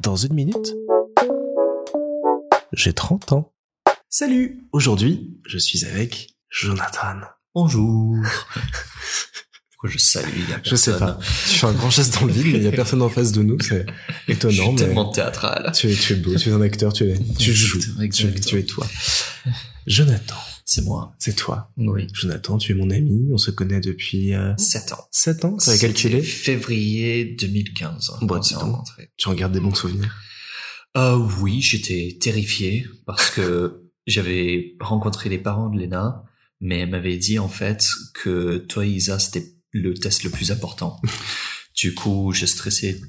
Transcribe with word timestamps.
Dans 0.00 0.16
une 0.16 0.34
minute, 0.34 0.74
j'ai 2.72 2.92
30 2.92 3.32
ans. 3.32 3.52
Salut 4.10 4.64
Aujourd'hui, 4.72 5.38
je 5.46 5.58
suis 5.58 5.84
avec 5.84 6.36
Jonathan. 6.50 7.20
Bonjour. 7.54 8.16
Pourquoi 9.70 9.90
je 9.90 9.98
salue 9.98 10.28
il 10.36 10.50
y 10.50 10.52
a 10.52 10.60
Je 10.62 10.76
sais 10.76 10.98
pas. 10.98 11.18
Tu 11.48 11.58
fais 11.58 11.66
un 11.66 11.72
grand 11.72 11.90
geste 11.90 12.18
dans 12.20 12.26
le 12.26 12.32
vide, 12.32 12.46
mais 12.46 12.58
il 12.58 12.64
y 12.64 12.68
a 12.68 12.72
personne 12.72 13.00
en 13.02 13.08
face 13.08 13.32
de 13.32 13.42
nous. 13.42 13.58
C'est 13.60 13.86
Je 14.28 14.32
étonnant, 14.32 14.52
suis 14.54 14.70
mais 14.70 14.76
tellement 14.76 15.10
théâtral. 15.10 15.72
tu 15.74 15.90
es, 15.90 15.94
tu 15.94 16.12
es 16.12 16.16
beau, 16.16 16.34
tu 16.34 16.50
es 16.50 16.52
un 16.52 16.60
acteur, 16.60 16.92
tu 16.92 17.10
es, 17.10 17.18
tu 17.38 17.52
joues, 17.54 17.80
tu 18.10 18.58
es 18.58 18.64
toi. 18.64 18.86
Jonathan, 19.86 20.34
C'est 20.68 20.82
moi. 20.82 21.14
c'est 21.20 21.36
toi. 21.36 21.72
Oui. 21.76 22.08
Jonathan, 22.12 22.58
tu 22.58 22.72
es 22.72 22.74
mon 22.74 22.90
ami. 22.90 23.28
On 23.32 23.38
se 23.38 23.52
connaît 23.52 23.80
depuis 23.80 24.34
euh, 24.34 24.52
7 24.58 24.92
ans. 24.94 25.08
7 25.12 25.44
ans. 25.44 25.58
Ça 25.60 25.70
va 25.70 25.76
C'était 25.76 25.92
calculer. 25.92 26.20
Février 26.22 27.24
2015. 27.24 28.18
Bon, 28.22 28.38
on 28.38 28.42
s'est 28.42 28.56
rencontrés. 28.56 29.12
Tu 29.16 29.28
regardes 29.28 29.52
des 29.52 29.60
bons 29.60 29.74
souvenirs. 29.74 30.12
Euh, 30.96 31.24
oui, 31.40 31.62
j'étais 31.62 32.18
terrifié 32.20 32.84
parce 33.06 33.30
que 33.30 33.88
j'avais 34.08 34.74
rencontré 34.80 35.28
les 35.28 35.38
parents 35.38 35.68
de 35.70 35.78
Lena, 35.78 36.24
mais 36.60 36.80
elle 36.80 36.90
m'avait 36.90 37.16
dit 37.16 37.38
en 37.38 37.48
fait 37.48 37.86
que 38.14 38.56
toi, 38.58 38.84
Isa, 38.84 39.20
c'était 39.20 39.52
le 39.70 39.94
test 39.94 40.24
le 40.24 40.30
plus 40.30 40.50
important. 40.50 41.00
du 41.76 41.94
coup, 41.94 42.32
j'ai 42.32 42.48
stressé 42.48 43.00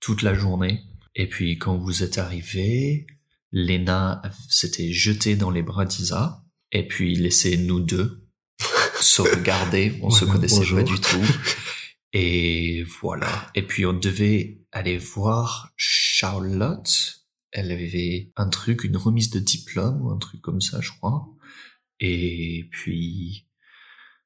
toute 0.00 0.22
la 0.22 0.34
journée. 0.34 0.82
Et 1.14 1.28
puis, 1.28 1.58
quand 1.58 1.78
vous 1.78 2.02
êtes 2.02 2.18
arrivé, 2.18 3.06
Lena 3.52 4.20
s'était 4.48 4.90
jetée 4.90 5.36
dans 5.36 5.50
les 5.50 5.62
bras 5.62 5.84
d'Isa 5.84 6.43
et 6.74 6.86
puis 6.86 7.14
laissé 7.14 7.56
nous 7.56 7.80
deux 7.80 8.26
se 9.00 9.22
regarder. 9.22 9.98
On 10.02 10.10
se 10.10 10.24
Voilà, 10.24 10.34
connaissait 10.40 10.56
bonjour. 10.58 10.78
pas 10.78 10.84
du 10.84 11.00
tout. 11.00 11.24
Et 12.12 12.84
voilà. 13.00 13.50
Et 13.54 13.62
puis 13.62 13.86
on 13.86 13.92
devait 13.94 14.60
aller 14.72 14.98
voir 14.98 15.72
Charlotte. 15.76 17.20
Elle 17.52 17.70
avait 17.70 18.32
un 18.36 18.48
truc, 18.48 18.84
une 18.84 18.96
remise 18.96 19.30
de 19.30 19.38
diplôme 19.38 20.02
ou 20.02 20.10
un 20.10 20.18
truc 20.18 20.40
comme 20.42 20.60
ça, 20.60 20.80
je 20.80 20.90
crois. 20.90 21.26
Et 22.00 22.68
puis, 22.72 23.46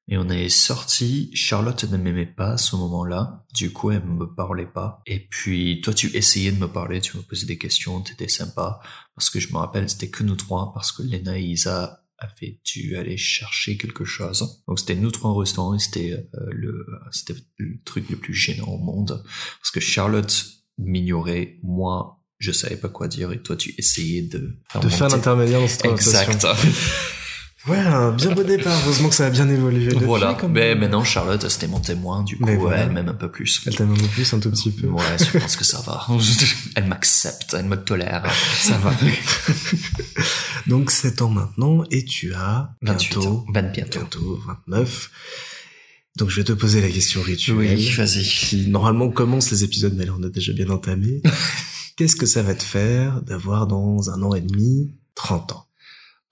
et 0.08 0.16
on 0.16 0.28
est 0.30 0.48
sorti. 0.48 1.30
Charlotte 1.34 1.84
ne 1.84 1.98
m'aimait 1.98 2.24
pas 2.24 2.52
à 2.52 2.56
ce 2.56 2.74
moment-là. 2.76 3.44
Du 3.54 3.70
coup, 3.70 3.90
elle 3.90 4.04
me 4.04 4.34
parlait 4.34 4.66
pas. 4.66 5.02
Et 5.06 5.20
puis, 5.28 5.82
toi, 5.82 5.92
tu 5.92 6.06
essayais 6.16 6.52
de 6.52 6.56
me 6.58 6.68
parler, 6.68 7.02
tu 7.02 7.18
me 7.18 7.22
posais 7.22 7.44
des 7.44 7.58
questions, 7.58 8.00
t'étais 8.00 8.28
sympa. 8.28 8.80
Parce 9.14 9.28
que 9.28 9.40
je 9.40 9.52
me 9.52 9.58
rappelle, 9.58 9.90
c'était 9.90 10.08
que 10.08 10.22
nous 10.24 10.36
trois, 10.36 10.72
parce 10.72 10.92
que 10.92 11.02
Lena 11.02 11.38
et 11.38 11.42
Isa 11.42 12.02
avaient 12.18 12.60
dû 12.64 12.96
aller 12.96 13.16
chercher 13.16 13.76
quelque 13.76 14.04
chose? 14.04 14.62
Donc 14.66 14.78
c'était 14.78 14.94
nous 14.94 15.10
trois 15.10 15.30
au 15.30 15.36
restaurant 15.36 15.74
et 15.74 15.78
c'était 15.78 16.12
euh, 16.12 16.46
le 16.50 16.86
c'était 17.12 17.34
le 17.56 17.80
truc 17.84 18.08
le 18.10 18.16
plus 18.16 18.34
gênant 18.34 18.68
au 18.68 18.78
monde 18.78 19.22
parce 19.60 19.70
que 19.72 19.80
Charlotte 19.80 20.46
m'ignorait, 20.78 21.58
moi 21.62 22.24
je 22.38 22.52
savais 22.52 22.76
pas 22.76 22.88
quoi 22.88 23.08
dire 23.08 23.32
et 23.32 23.42
toi 23.42 23.56
tu 23.56 23.74
essayais 23.78 24.22
de 24.22 24.56
De 24.80 24.88
faire 24.88 25.08
l'intermédiaire 25.08 25.60
dans 25.60 25.68
cette 25.68 25.82
conversation. 25.82 26.32
Exact. 26.32 27.16
Ouais, 27.68 27.78
un 27.78 28.12
bien 28.12 28.32
beau 28.32 28.42
départ. 28.42 28.76
Heureusement 28.84 29.08
que 29.08 29.14
ça 29.14 29.26
a 29.26 29.30
bien 29.30 29.48
évolué. 29.48 29.86
depuis, 29.86 30.04
voilà. 30.04 30.36
Mais 30.48 30.74
maintenant 30.74 31.04
Charlotte 31.04 31.46
c'était 31.48 31.66
mon 31.66 31.80
témoin, 31.80 32.22
du 32.22 32.36
coup 32.36 32.44
Mais 32.46 32.56
voilà. 32.56 32.78
elle 32.78 32.92
m'aime 32.92 33.08
un 33.08 33.14
peu 33.14 33.30
plus. 33.30 33.60
Elle 33.66 33.76
t'aime 33.76 33.92
un 33.92 33.96
peu 33.96 34.06
plus, 34.06 34.32
un 34.32 34.40
tout 34.40 34.50
petit 34.50 34.70
peu. 34.70 34.86
Ouais, 34.86 35.02
je 35.18 35.38
pense 35.38 35.56
que 35.56 35.64
ça 35.64 35.80
va. 35.86 36.06
elle 36.76 36.86
m'accepte, 36.86 37.54
elle 37.58 37.66
me 37.66 37.76
tolère. 37.76 38.24
Ça 38.58 38.78
va. 38.78 38.92
Donc, 40.66 40.90
7 40.90 41.22
ans 41.22 41.30
maintenant, 41.30 41.84
et 41.90 42.04
tu 42.04 42.34
as 42.34 42.70
28 42.82 43.08
bientôt, 43.14 43.28
ans. 43.28 43.46
20 43.52 43.62
bientôt. 43.72 43.98
bientôt 44.00 44.40
29. 44.66 45.10
Donc, 46.16 46.30
je 46.30 46.36
vais 46.36 46.44
te 46.44 46.52
poser 46.52 46.80
la 46.80 46.88
question 46.90 47.22
rituelle. 47.22 47.56
Oui, 47.56 47.90
vas-y. 47.92 48.22
Qui, 48.24 48.68
normalement, 48.68 49.08
commence 49.10 49.50
les 49.50 49.64
épisodes, 49.64 49.94
mais 49.96 50.04
là, 50.04 50.12
on 50.18 50.22
a 50.22 50.28
déjà 50.28 50.52
bien 50.52 50.68
entamé. 50.70 51.22
Qu'est-ce 51.96 52.16
que 52.16 52.26
ça 52.26 52.42
va 52.42 52.54
te 52.54 52.62
faire 52.62 53.22
d'avoir 53.22 53.66
dans 53.66 54.10
un 54.10 54.22
an 54.22 54.34
et 54.34 54.40
demi 54.40 54.94
30 55.14 55.52
ans? 55.52 55.67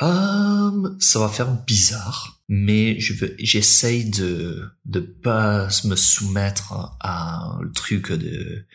Euh, 0.03 0.91
ça 1.01 1.19
va 1.21 1.29
faire 1.31 1.51
bizarre, 1.65 2.39
mais 2.49 3.01
je 3.01 3.15
veux, 3.15 3.35
j'essaye 3.39 4.11
de 4.11 4.69
de 4.85 5.01
pas 5.01 5.69
me 5.85 5.97
soumettre 5.97 6.95
à 7.01 7.57
le 7.63 7.73
truc 7.73 8.13
de 8.13 8.67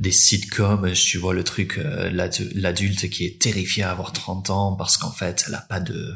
des 0.00 0.10
sitcoms. 0.10 0.92
Tu 0.94 1.16
vois 1.18 1.32
le 1.34 1.44
truc 1.44 1.78
euh, 1.78 2.10
l'adu- 2.10 2.50
l'adulte 2.54 3.08
qui 3.08 3.24
est 3.24 3.40
terrifié 3.40 3.84
à 3.84 3.92
avoir 3.92 4.12
30 4.12 4.50
ans 4.50 4.72
parce 4.74 4.96
qu'en 4.96 5.12
fait 5.12 5.44
elle 5.46 5.54
a 5.54 5.60
pas 5.60 5.78
de 5.78 6.12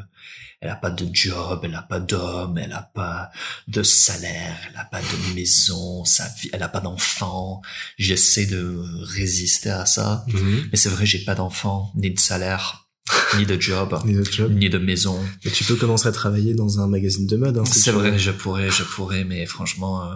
elle 0.59 0.69
a 0.69 0.75
pas 0.75 0.91
de 0.91 1.07
job, 1.13 1.61
elle 1.63 1.75
a 1.75 1.81
pas 1.81 1.99
d'homme, 2.01 2.57
elle 2.57 2.71
a 2.73 2.81
pas 2.93 3.31
de 3.67 3.81
salaire, 3.83 4.57
elle 4.69 4.77
a 4.77 4.85
pas 4.85 5.01
de 5.01 5.35
maison, 5.35 6.03
sa 6.05 6.27
vie, 6.27 6.49
elle 6.53 6.63
a 6.63 6.69
pas 6.69 6.79
d'enfant. 6.81 7.61
J'essaie 7.97 8.45
de 8.45 8.81
résister 9.03 9.69
à 9.71 9.85
ça, 9.85 10.25
mais 10.71 10.77
c'est 10.77 10.89
vrai 10.89 11.05
j'ai 11.05 11.19
pas 11.23 11.35
d'enfant, 11.35 11.91
ni 11.95 12.11
de 12.11 12.19
salaire, 12.19 12.82
ni 13.37 13.45
de 13.45 13.59
job 13.59 13.99
Ni 14.05 14.13
de 14.13 14.23
job. 14.23 14.51
ni 14.53 14.69
de 14.69 14.77
maison. 14.77 15.19
Mais 15.43 15.51
tu 15.51 15.63
peux 15.63 15.75
commencer 15.75 16.07
à 16.07 16.11
travailler 16.11 16.53
dans 16.53 16.79
un 16.79 16.87
magazine 16.87 17.27
de 17.27 17.35
mode. 17.37 17.57
Hein, 17.57 17.65
si 17.65 17.79
C'est 17.79 17.91
vrai, 17.91 18.11
veux. 18.11 18.17
je 18.17 18.31
pourrais, 18.31 18.69
je 18.69 18.83
pourrais, 18.83 19.23
mais 19.23 19.45
franchement, 19.45 20.03
euh, 20.03 20.13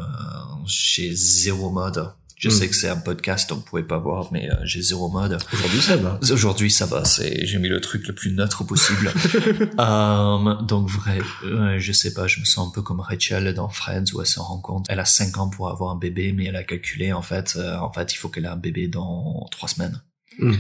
j'ai 0.66 1.14
zéro 1.14 1.70
mode. 1.72 2.12
Je 2.40 2.50
Mm. 2.50 2.52
sais 2.52 2.70
que 2.70 2.76
c'est 2.76 2.88
un 2.88 2.98
podcast, 2.98 3.50
donc 3.50 3.60
vous 3.60 3.66
pouvez 3.66 3.82
pas 3.84 3.98
voir, 3.98 4.30
mais 4.32 4.48
euh, 4.52 4.56
j'ai 4.64 4.80
zéro 4.84 5.10
mode. 5.10 5.40
Aujourd'hui, 5.52 5.82
ça 5.82 5.98
va. 5.98 6.20
Aujourd'hui, 6.32 6.70
ça 6.72 6.86
va, 6.86 7.04
c'est, 7.04 7.46
j'ai 7.48 7.58
mis 7.58 7.68
le 7.68 7.82
truc 7.82 8.08
le 8.08 8.14
plus 8.14 8.32
neutre 8.32 8.64
possible. 8.64 9.12
Euh, 9.80 10.54
donc 10.62 10.88
vrai, 10.90 11.20
euh, 11.44 11.76
je 11.80 11.92
sais 11.92 12.14
pas, 12.14 12.28
je 12.28 12.40
me 12.40 12.46
sens 12.46 12.68
un 12.68 12.72
peu 12.72 12.82
comme 12.82 13.00
Rachel 13.00 13.54
dans 13.54 13.70
Friends 13.70 14.06
où 14.14 14.22
elle 14.22 14.28
se 14.28 14.40
rend 14.40 14.60
compte, 14.60 14.86
elle 14.90 15.00
a 15.00 15.06
5 15.06 15.38
ans 15.38 15.50
pour 15.50 15.70
avoir 15.70 15.92
un 15.92 15.98
bébé, 15.98 16.32
mais 16.32 16.46
elle 16.46 16.56
a 16.56 16.64
calculé 16.64 17.12
en 17.14 17.22
fait, 17.22 17.58
en 17.82 17.92
fait, 17.92 18.14
il 18.14 18.18
faut 18.18 18.30
qu'elle 18.30 18.46
ait 18.46 18.50
un 18.50 18.56
bébé 18.56 18.88
dans 18.88 19.46
3 19.52 19.70
semaines. 19.70 20.02
Mm. 20.40 20.54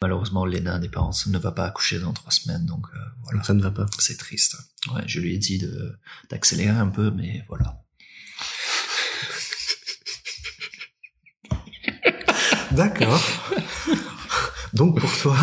Malheureusement, 0.00 0.44
Lena 0.44 0.78
des 0.78 0.88
parents 0.88 1.12
ne 1.26 1.38
va 1.38 1.52
pas 1.52 1.66
accoucher 1.66 1.98
dans 1.98 2.12
3 2.12 2.30
semaines, 2.32 2.66
donc 2.66 2.86
euh, 2.94 2.98
voilà. 3.24 3.42
Ça 3.42 3.54
ne 3.54 3.62
va 3.62 3.70
pas. 3.70 3.86
C'est 3.98 4.18
triste. 4.18 4.56
Ouais, 4.94 5.02
je 5.06 5.20
lui 5.20 5.34
ai 5.34 5.38
dit 5.38 5.64
d'accélérer 6.30 6.76
un 6.76 6.88
peu, 6.88 7.10
mais 7.10 7.42
voilà. 7.48 7.82
D'accord. 12.72 13.22
Donc, 14.74 14.98
pour 14.98 15.12
toi, 15.18 15.36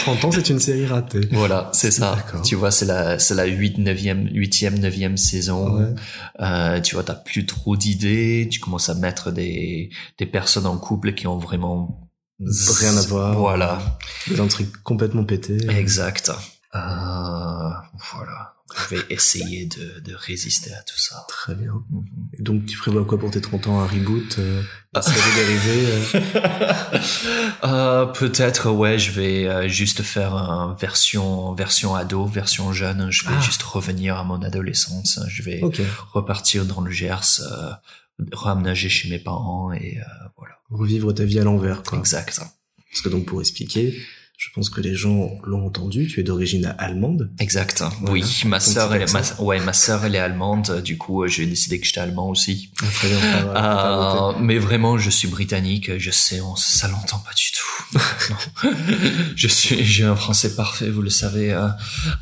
30 0.00 0.24
ans, 0.24 0.32
c'est 0.32 0.48
une 0.50 0.58
série 0.58 0.86
ratée. 0.86 1.28
Voilà, 1.30 1.70
c'est 1.72 1.92
ça. 1.92 2.18
Tu 2.44 2.56
vois, 2.56 2.72
c'est 2.72 2.86
la 2.86 3.20
c'est 3.20 3.36
la 3.36 3.44
8 3.44 3.78
9e 3.78 4.32
8e 4.32 4.80
9e 4.80 5.16
saison. 5.16 5.78
Ouais. 5.78 5.94
Euh, 6.40 6.80
tu 6.80 6.96
vois, 6.96 7.04
t'as 7.04 7.14
plus 7.14 7.46
trop 7.46 7.76
d'idées, 7.76 8.48
tu 8.50 8.58
commences 8.58 8.88
à 8.88 8.94
mettre 8.94 9.30
des 9.30 9.90
des 10.18 10.26
personnes 10.26 10.66
en 10.66 10.76
couple 10.78 11.14
qui 11.14 11.28
ont 11.28 11.38
vraiment 11.38 12.01
Rien 12.46 12.96
à 12.96 13.02
voir. 13.02 13.34
Voilà, 13.38 13.98
Des 14.28 14.40
intrigues 14.40 14.70
complètement 14.82 15.24
pétées. 15.24 15.58
exact. 15.70 16.30
Euh, 16.74 16.78
voilà. 16.78 18.54
Je 18.88 18.94
vais 18.96 19.02
essayer 19.10 19.66
de 19.66 20.00
de 20.00 20.14
résister 20.14 20.72
à 20.72 20.82
tout 20.82 20.96
ça. 20.96 21.26
Très 21.28 21.54
bien. 21.54 21.72
Mhm. 21.90 22.04
Et 22.38 22.42
donc, 22.42 22.64
tu 22.64 22.78
prévois 22.78 23.04
quoi 23.04 23.18
pour 23.18 23.30
tes 23.30 23.42
30 23.42 23.66
ans 23.66 23.80
Un 23.80 23.86
reboot 23.86 24.36
euh, 24.38 24.62
Une 24.96 25.02
série 25.02 25.34
dérivée 25.36 25.86
euh, 26.14 26.98
Euh, 27.64 28.06
peut-être 28.06 28.70
ouais 28.70 28.98
je 28.98 29.12
vais 29.12 29.46
euh, 29.46 29.68
juste 29.68 30.02
faire 30.02 30.34
un 30.34 30.74
version 30.80 31.52
version 31.54 31.94
ado 31.94 32.24
version 32.26 32.72
jeune 32.72 33.08
je 33.10 33.24
vais 33.26 33.34
Ah. 33.36 33.40
juste 33.40 33.62
revenir 33.62 34.16
à 34.16 34.24
mon 34.24 34.42
adolescence 34.42 35.20
je 35.28 35.42
vais 35.42 35.60
repartir 36.12 36.64
dans 36.64 36.80
le 36.80 36.90
Gers 36.90 37.40
euh, 37.42 37.70
ramenager 38.32 38.88
chez 38.88 39.08
mes 39.10 39.18
parents 39.20 39.72
et 39.72 39.98
euh, 39.98 40.28
voilà 40.36 40.54
Revivre 40.72 41.12
ta 41.12 41.24
vie 41.24 41.38
à 41.38 41.44
l'envers, 41.44 41.82
quoi. 41.82 41.98
exact 41.98 42.40
Parce 42.90 43.02
que 43.02 43.08
donc, 43.08 43.26
pour 43.26 43.40
expliquer, 43.40 43.94
je 44.44 44.50
pense 44.54 44.70
que 44.70 44.80
les 44.80 44.94
gens 44.96 45.30
l'ont 45.44 45.66
entendu, 45.66 46.08
tu 46.08 46.18
es 46.20 46.22
d'origine 46.24 46.74
allemande. 46.78 47.30
exact 47.38 47.82
Voilà. 48.00 48.12
oui 48.12 48.24
ma 48.46 48.58
sœur 48.60 48.92
elle 48.94 49.06
ma, 49.12 49.22
ouais 49.44 49.60
ma 49.60 49.72
sœur 49.72 50.04
elle 50.04 50.16
est 50.16 50.18
allemande 50.18 50.82
du 50.84 50.98
coup 50.98 51.22
euh, 51.22 51.28
j'ai 51.28 51.46
décidé 51.46 51.78
que 51.78 51.86
j'étais 51.86 52.00
allemand 52.00 52.28
aussi 52.28 52.70
Ah, 52.82 52.86
très 52.92 53.08
bien. 53.08 53.18
Euh, 53.56 54.32
mais 54.40 54.58
vraiment, 54.58 54.98
je 54.98 55.10
suis 55.10 55.28
britannique. 55.28 55.96
Je 55.98 56.10
sais, 56.10 56.40
on, 56.40 56.56
ça 56.56 56.88
l'entend 56.88 57.18
pas 57.18 57.30
du 57.36 57.50
tout. 57.52 57.98
Je 59.36 59.48
suis, 59.48 59.84
j'ai 59.84 60.04
un 60.04 60.16
français 60.16 60.54
parfait, 60.56 60.88
vous 60.90 61.02
le 61.02 61.10
savez. 61.10 61.52
euh. 61.52 61.68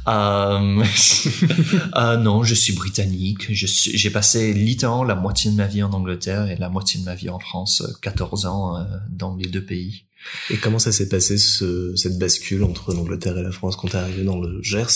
Euh, 0.09 0.85
non, 2.19 2.43
je 2.45 2.55
suis 2.55 2.73
britannique. 2.75 3.53
Je 3.53 3.67
suis, 3.67 3.97
j'ai 3.97 4.11
passé 4.11 4.53
littéralement 4.53 5.05
la 5.05 5.15
moitié 5.15 5.50
de 5.50 5.56
ma 5.56 5.67
vie 5.67 5.83
en 5.83 5.93
Angleterre 5.93 6.49
et 6.50 6.56
la 6.56 6.69
moitié 6.69 7.00
de 7.00 7.05
ma 7.05 7.15
vie 7.15 7.31
en 7.31 7.39
France. 7.39 7.83
euh, 7.87 7.93
14 8.03 8.47
ans 8.47 8.87
dans 9.11 9.37
les 9.37 9.49
deux 9.49 9.65
pays. 9.65 10.05
Et 10.51 10.57
comment 10.57 10.79
ça 10.79 10.93
s'est 10.93 11.09
passé 11.09 11.39
ce, 11.39 11.95
cette 11.97 12.19
bascule 12.19 12.65
entre 12.65 12.93
l'Angleterre 12.95 13.37
et 13.39 13.43
la 13.43 13.53
France 13.53 13.77
quand 13.77 13.89
t'es 13.89 13.97
arrivé 13.99 14.23
dans 14.25 14.39
le 14.41 14.61
Gers, 14.63 14.87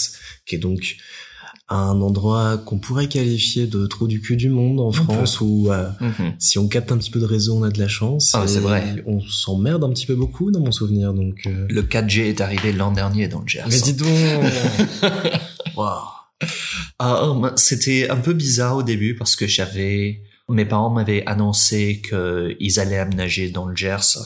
qui 0.47 0.55
est 0.57 0.59
donc 0.59 0.97
un 1.71 1.99
endroit 2.03 2.59
qu'on 2.59 2.79
pourrait 2.79 3.09
qualifier 3.09 3.67
de 3.67 3.87
trou 3.87 4.07
du 4.07 4.21
cul 4.21 4.37
du 4.37 4.51
monde 4.51 4.81
en 4.81 4.91
Un 4.91 4.93
France 4.93 5.41
où 5.41 5.73
euh, 5.73 5.89
Mhm. 6.01 6.35
si 6.39 6.59
on 6.59 6.69
capte 6.69 6.93
un 6.93 6.99
petit 6.99 7.11
peu 7.11 7.21
de 7.21 7.25
réseau, 7.25 7.57
on 7.57 7.63
a 7.63 7.71
de 7.71 7.79
la 7.79 7.89
chance. 7.89 8.33
Ah, 8.35 8.47
c'est 8.47 8.61
vrai. 8.61 9.03
On 9.07 9.21
s'emmerde 9.23 9.83
un 9.83 9.91
petit 9.91 10.05
peu 10.05 10.15
beaucoup 10.15 10.51
dans 10.51 10.61
mon 10.61 10.73
souvenir, 10.73 11.15
donc. 11.15 11.41
euh, 11.47 11.67
Le 11.71 11.83
4G 11.83 12.29
est 12.29 12.43
arrivé 12.43 12.73
l'an 12.73 12.93
dernier 12.93 13.29
dans 13.29 13.41
le 13.41 13.49
Gers. 13.49 13.65
Mais 13.71 13.81
dis 13.81 13.95
donc. 13.95 14.09
Waouh. 15.77 16.01
Ah, 16.99 17.23
oh, 17.27 17.47
c'était 17.57 18.11
un 18.11 18.17
peu 18.17 18.35
bizarre 18.35 18.77
au 18.77 18.83
début 18.83 19.17
parce 19.17 19.35
que 19.35 19.47
j'avais, 19.47 20.21
mes 20.51 20.65
parents 20.67 20.91
m'avaient 20.91 21.25
annoncé 21.27 22.03
qu'ils 22.07 22.79
allaient 22.81 22.99
aménager 22.99 23.49
dans 23.51 23.67
le 23.67 23.75
Gers 23.75 24.19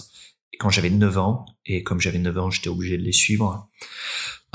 quand 0.58 0.70
j'avais 0.70 0.90
9 0.90 1.19
ans, 1.19 1.46
et 1.66 1.82
comme 1.82 2.00
j'avais 2.00 2.19
9 2.19 2.38
ans, 2.38 2.50
j'étais 2.50 2.69
obligé 2.69 2.99
de 2.99 3.02
les 3.02 3.12
suivre. 3.12 3.69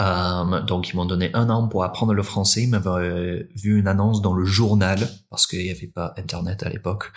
Euh, 0.01 0.61
donc 0.61 0.89
ils 0.89 0.95
m'ont 0.95 1.05
donné 1.05 1.29
un 1.35 1.49
an 1.49 1.67
pour 1.67 1.83
apprendre 1.83 2.13
le 2.13 2.23
français. 2.23 2.63
Ils 2.63 2.69
m'avaient 2.69 2.89
euh, 2.89 3.49
vu 3.55 3.79
une 3.79 3.87
annonce 3.87 4.21
dans 4.21 4.33
le 4.33 4.43
journal 4.43 5.07
parce 5.29 5.45
qu'il 5.45 5.63
n'y 5.63 5.69
avait 5.69 5.87
pas 5.87 6.13
Internet 6.17 6.63
à 6.63 6.69
l'époque, 6.69 7.11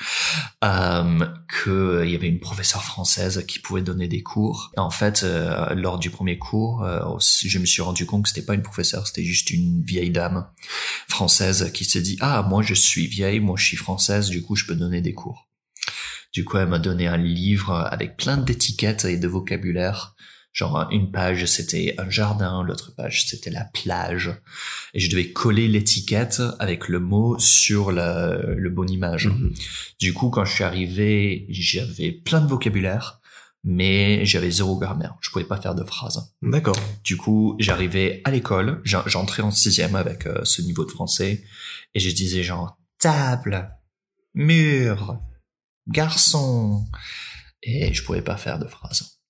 euh, 0.64 1.26
qu'il 1.62 2.10
y 2.10 2.14
avait 2.14 2.28
une 2.28 2.40
professeure 2.40 2.82
française 2.82 3.44
qui 3.46 3.58
pouvait 3.60 3.82
donner 3.82 4.08
des 4.08 4.22
cours. 4.22 4.72
En 4.76 4.90
fait, 4.90 5.22
euh, 5.22 5.74
lors 5.74 5.98
du 5.98 6.10
premier 6.10 6.38
cours, 6.38 6.82
euh, 6.82 7.00
je 7.20 7.58
me 7.58 7.66
suis 7.66 7.82
rendu 7.82 8.04
compte 8.04 8.24
que 8.24 8.28
c'était 8.28 8.44
pas 8.44 8.54
une 8.54 8.62
professeure, 8.62 9.06
c'était 9.06 9.24
juste 9.24 9.50
une 9.50 9.82
vieille 9.82 10.10
dame 10.10 10.46
française 11.08 11.72
qui 11.72 11.84
s'est 11.84 12.02
dit 12.02 12.18
ah 12.20 12.42
moi 12.42 12.62
je 12.62 12.74
suis 12.74 13.06
vieille, 13.06 13.40
moi 13.40 13.56
je 13.58 13.64
suis 13.64 13.76
française, 13.76 14.28
du 14.28 14.42
coup 14.42 14.54
je 14.54 14.66
peux 14.66 14.74
donner 14.74 15.00
des 15.00 15.14
cours. 15.14 15.45
Du 16.36 16.44
coup, 16.44 16.58
elle 16.58 16.68
m'a 16.68 16.78
donné 16.78 17.06
un 17.06 17.16
livre 17.16 17.72
avec 17.72 18.18
plein 18.18 18.36
d'étiquettes 18.36 19.06
et 19.06 19.16
de 19.16 19.26
vocabulaire 19.26 20.14
Genre 20.52 20.86
une 20.90 21.10
page 21.10 21.46
c'était 21.46 21.94
un 21.98 22.10
jardin, 22.10 22.62
l'autre 22.62 22.94
page 22.94 23.24
c'était 23.26 23.48
la 23.50 23.64
plage, 23.64 24.30
et 24.94 25.00
je 25.00 25.08
devais 25.10 25.30
coller 25.32 25.66
l'étiquette 25.68 26.42
avec 26.58 26.88
le 26.88 26.98
mot 27.00 27.38
sur 27.38 27.90
le, 27.90 28.54
le 28.54 28.68
bonne 28.70 28.90
image. 28.90 29.28
Mhm. 29.28 29.54
Du 29.98 30.12
coup, 30.12 30.28
quand 30.30 30.44
je 30.46 30.52
suis 30.54 30.64
arrivé, 30.64 31.46
j'avais 31.50 32.12
plein 32.12 32.40
de 32.42 32.48
vocabulaire, 32.48 33.20
mais 33.64 34.24
j'avais 34.26 34.50
zéro 34.50 34.78
grammaire. 34.78 35.14
Je 35.22 35.28
pouvais 35.30 35.44
pas 35.44 35.60
faire 35.60 35.74
de 35.74 35.84
phrases. 35.84 36.34
D'accord. 36.42 36.76
Du 37.04 37.16
coup, 37.18 37.56
j'arrivais 37.58 38.22
à 38.24 38.30
l'école, 38.30 38.80
j'en- 38.84 39.06
j'entrais 39.06 39.42
en 39.42 39.50
sixième 39.50 39.94
avec 39.94 40.26
euh, 40.26 40.40
ce 40.44 40.60
niveau 40.62 40.84
de 40.86 40.90
français, 40.90 41.44
et 41.94 42.00
je 42.00 42.10
disais 42.10 42.42
genre 42.42 42.78
table, 42.98 43.70
mur, 44.34 45.18
garçon, 45.88 46.84
et 47.62 47.92
je 47.94 48.02
pouvais 48.02 48.22
pas 48.22 48.36
faire 48.36 48.58
de 48.58 48.66
phrases. 48.66 49.20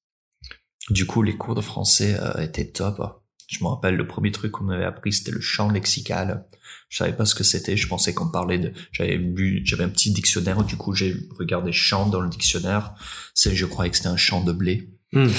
Du 0.91 1.07
coup, 1.07 1.23
les 1.23 1.37
cours 1.37 1.55
de 1.55 1.61
français 1.61 2.17
euh, 2.21 2.41
étaient 2.43 2.71
top. 2.71 3.01
Je 3.49 3.63
me 3.63 3.69
rappelle, 3.69 3.95
le 3.97 4.07
premier 4.07 4.33
truc 4.33 4.53
qu'on 4.53 4.69
avait 4.71 4.85
appris, 4.85 5.13
c'était 5.13 5.31
le 5.31 5.41
champ 5.41 5.71
lexical. 5.71 6.47
Je 6.89 6.99
savais 6.99 7.13
pas 7.13 7.25
ce 7.25 7.35
que 7.35 7.45
c'était. 7.45 7.77
Je 7.77 7.87
pensais 7.87 8.13
qu'on 8.15 8.29
parlait 8.29 8.59
de. 8.59 8.73
J'avais 8.93 9.17
lu, 9.17 9.63
j'avais 9.65 9.85
un 9.85 9.89
petit 9.89 10.11
dictionnaire. 10.13 10.63
Du 10.65 10.77
coup, 10.77 10.93
j'ai 10.95 11.17
regardé 11.39 11.73
champ 11.73 12.07
dans 12.09 12.21
le 12.21 12.29
dictionnaire. 12.29 12.95
C'est, 13.35 13.55
je 13.55 13.67
croyais 13.67 13.91
que 13.91 13.97
c'était 13.97 14.09
un 14.09 14.17
champ 14.17 14.43
de 14.43 14.53
blé. 14.53 14.91
Oui, 15.13 15.31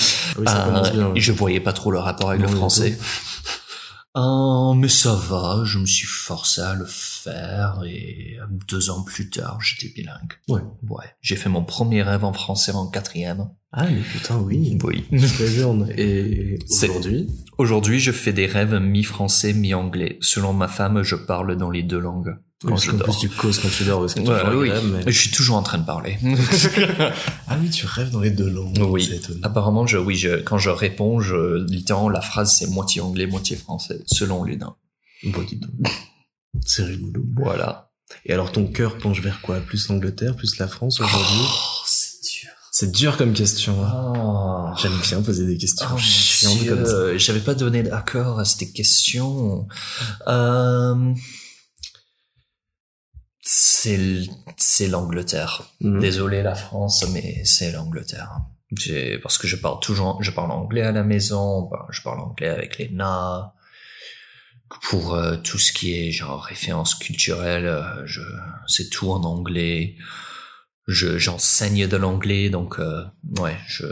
ça 0.46 0.62
Euh, 0.62 0.66
commence 0.66 0.92
bien. 0.94 1.14
et 1.16 1.20
je 1.20 1.32
voyais 1.34 1.60
pas 1.60 1.74
trop 1.74 1.92
le 1.92 2.00
rapport 2.00 2.30
avec 2.30 2.42
Non, 2.42 2.50
le 2.50 2.56
français. 2.56 2.98
Euh, 4.16 4.74
mais 4.74 4.90
ça 4.90 5.14
va, 5.14 5.62
je 5.64 5.78
me 5.78 5.86
suis 5.86 6.08
forcé 6.08 6.62
à 6.62 6.74
le 6.74 6.86
faire 6.86 7.82
et 7.86 8.40
deux 8.68 8.90
ans 8.90 9.04
plus 9.04 9.30
tard, 9.30 9.62
j'étais 9.62 9.94
bilingue. 9.94 10.34
Ouais. 10.48 10.62
Ouais. 10.90 11.06
J'ai 11.22 11.36
fait 11.36 11.50
mon 11.50 11.64
premier 11.64 12.02
rêve 12.02 12.24
en 12.24 12.34
français 12.34 12.72
en 12.72 12.88
quatrième. 12.88 13.50
Ah, 13.74 13.86
mais 13.86 14.00
putain, 14.02 14.40
oui. 14.40 14.78
Oui. 14.84 15.04
Et 15.98 16.58
aujourd'hui, 16.70 17.28
Aujourd'hui, 17.58 18.00
je 18.00 18.12
fais 18.12 18.34
des 18.34 18.46
rêves 18.46 18.76
mi-français, 18.76 19.54
mi-anglais. 19.54 20.18
Selon 20.22 20.54
ma 20.54 20.68
femme, 20.68 21.04
je 21.04 21.16
parle 21.16 21.58
dans 21.58 21.70
les 21.70 21.84
deux 21.84 22.00
langues. 22.00 22.36
oui, 22.38 22.44
Quand 22.64 22.70
parce 22.70 22.86
je 22.86 22.92
dors. 22.92 23.04
plus 23.04 23.18
tu 23.18 23.30
causes 23.30 23.60
quand 23.60 23.68
tu 23.70 23.84
dors, 23.84 24.00
parce 24.00 24.14
que 24.14 24.22
tu 24.22 24.30
Ouais, 24.30 24.56
oui. 24.56 24.72
mais- 24.86 25.12
Je 25.12 25.20
suis 25.20 25.32
toujours 25.32 25.58
en 25.58 25.64
train 25.64 25.78
de 25.80 25.86
parler. 25.86 26.18
Ah 27.50 27.58
oui, 27.62 27.70
tu 27.70 27.86
rêves 27.86 28.12
dans 28.12 28.20
les 28.22 28.30
deux 28.32 28.50
langues. 28.50 28.78
Oui. 28.90 29.10
Apparemment, 29.44 29.86
je, 29.88 29.98
oui, 29.98 30.16
je, 30.16 30.38
quand 30.42 30.58
je 30.58 30.70
réponds, 30.70 31.20
je, 31.20 31.64
littéralement, 31.66 32.10
la 32.10 32.22
phrase, 32.22 32.56
c'est 32.58 32.68
moitié 32.68 33.02
anglais, 33.02 33.26
moitié 33.28 33.56
français, 33.58 34.02
selon 34.06 34.44
les 34.44 34.58
nains. 34.58 34.76
Bon. 35.24 35.46
C'est 36.66 36.84
rigolo. 36.84 37.24
Voilà. 37.36 37.92
Et 38.26 38.34
alors 38.34 38.52
ton 38.52 38.66
cœur 38.68 38.98
penche 38.98 39.22
vers 39.22 39.42
quoi? 39.42 39.60
Plus 39.60 39.88
l'Angleterre, 39.90 40.36
plus 40.36 40.58
la 40.60 40.68
France 40.68 41.00
aujourd'hui? 41.02 41.42
Oh, 41.42 41.77
c'est 42.72 42.92
dur. 42.92 43.18
Comme 43.18 43.34
question. 43.34 43.84
hein. 43.84 44.14
Oh. 44.16 44.78
J'aime 44.82 44.98
bien 45.02 45.22
poser 45.22 45.46
des 45.46 45.58
questions 45.58 45.88
Oh, 45.94 45.98
chiantes 45.98 46.58
Dieu, 46.60 46.76
comme 46.76 46.86
ça. 46.86 47.18
J'avais 47.18 47.40
pas 47.40 47.56
donné 47.56 47.84
d'accord 47.84 48.40
à 48.40 48.46
cette 48.46 48.74
question. 48.74 49.68
Euh, 50.28 51.14
c'est 53.42 54.88
l'Angleterre. 54.88 55.64
Mhm. 55.82 56.00
Désolé 56.00 56.44
la 56.44 56.56
France, 56.56 57.06
mais 57.14 57.44
c'est 57.46 57.72
l'Angleterre. 57.72 58.32
Parce 59.24 59.38
que 59.38 59.48
je 59.48 59.56
parle 59.56 59.80
toujours, 59.80 60.22
je 60.22 60.32
parle 60.32 60.52
anglais 60.52 60.82
à 60.82 60.92
la 60.92 61.04
maison, 61.04 61.70
je 61.90 62.02
parle 62.02 62.20
anglais 62.20 62.50
avec 62.50 62.78
les 62.78 62.90
nains. 62.90 63.52
Pour 64.90 65.14
euh, 65.16 65.38
tout 65.38 65.58
ce 65.58 65.72
qui 65.72 65.94
est 65.94 66.12
genre 66.12 66.44
référence 66.44 66.94
culturelle, 66.96 67.66
euh, 67.68 68.06
je, 68.06 68.20
c'est 68.68 68.90
tout 68.90 69.10
en 69.10 69.24
anglais. 69.24 69.96
Je, 70.88 71.18
j'enseigne 71.18 71.88
de 71.88 71.98
l'anglais, 71.98 72.50
donc 72.50 72.80
euh, 72.80 73.04
ouais, 73.40 73.58
je, 73.68 73.86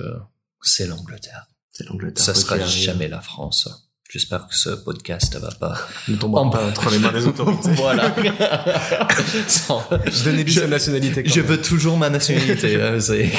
c'est 0.62 0.88
l'Angleterre. 0.88 1.48
C'est 1.72 1.86
l'Angleterre. 1.88 2.24
Ça 2.24 2.34
sera 2.34 2.58
jamais 2.66 3.08
la 3.10 3.20
France. 3.22 3.68
J'espère 4.10 4.48
que 4.48 4.56
ce 4.56 4.70
podcast 4.70 5.36
va 5.36 5.52
pas. 5.52 5.78
Ne 6.08 6.16
tombera 6.16 6.44
En- 6.44 6.50
pas 6.50 6.66
entre 6.66 6.90
les 6.90 7.00
mains 7.00 7.12
des 7.12 7.26
autorités. 7.28 7.72
voilà. 7.74 8.16
Sans- 9.48 9.84
Je 10.06 10.24
donnais 10.24 10.48
Je- 10.48 10.60
sa 10.62 10.68
nationalité. 10.68 11.24
quand 11.24 11.30
Je 11.34 11.42
même. 11.42 11.50
veux 11.50 11.62
toujours 11.62 11.98
ma 11.98 12.10
nationalité. 12.10 12.82
hein, 12.82 12.98
Et 13.12 13.30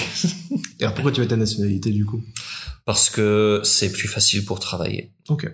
alors 0.83 0.93
pourquoi 0.95 1.13
tu 1.13 1.21
veux 1.23 1.29
ta 1.29 1.37
nationalité 1.37 1.91
du 1.93 2.05
coup? 2.05 2.23
Parce 2.85 3.09
que 3.11 3.61
c'est 3.65 3.91
plus 3.91 4.09
facile 4.09 4.45
pour 4.45 4.61
travailler. 4.61 5.13
Ok. 5.29 5.49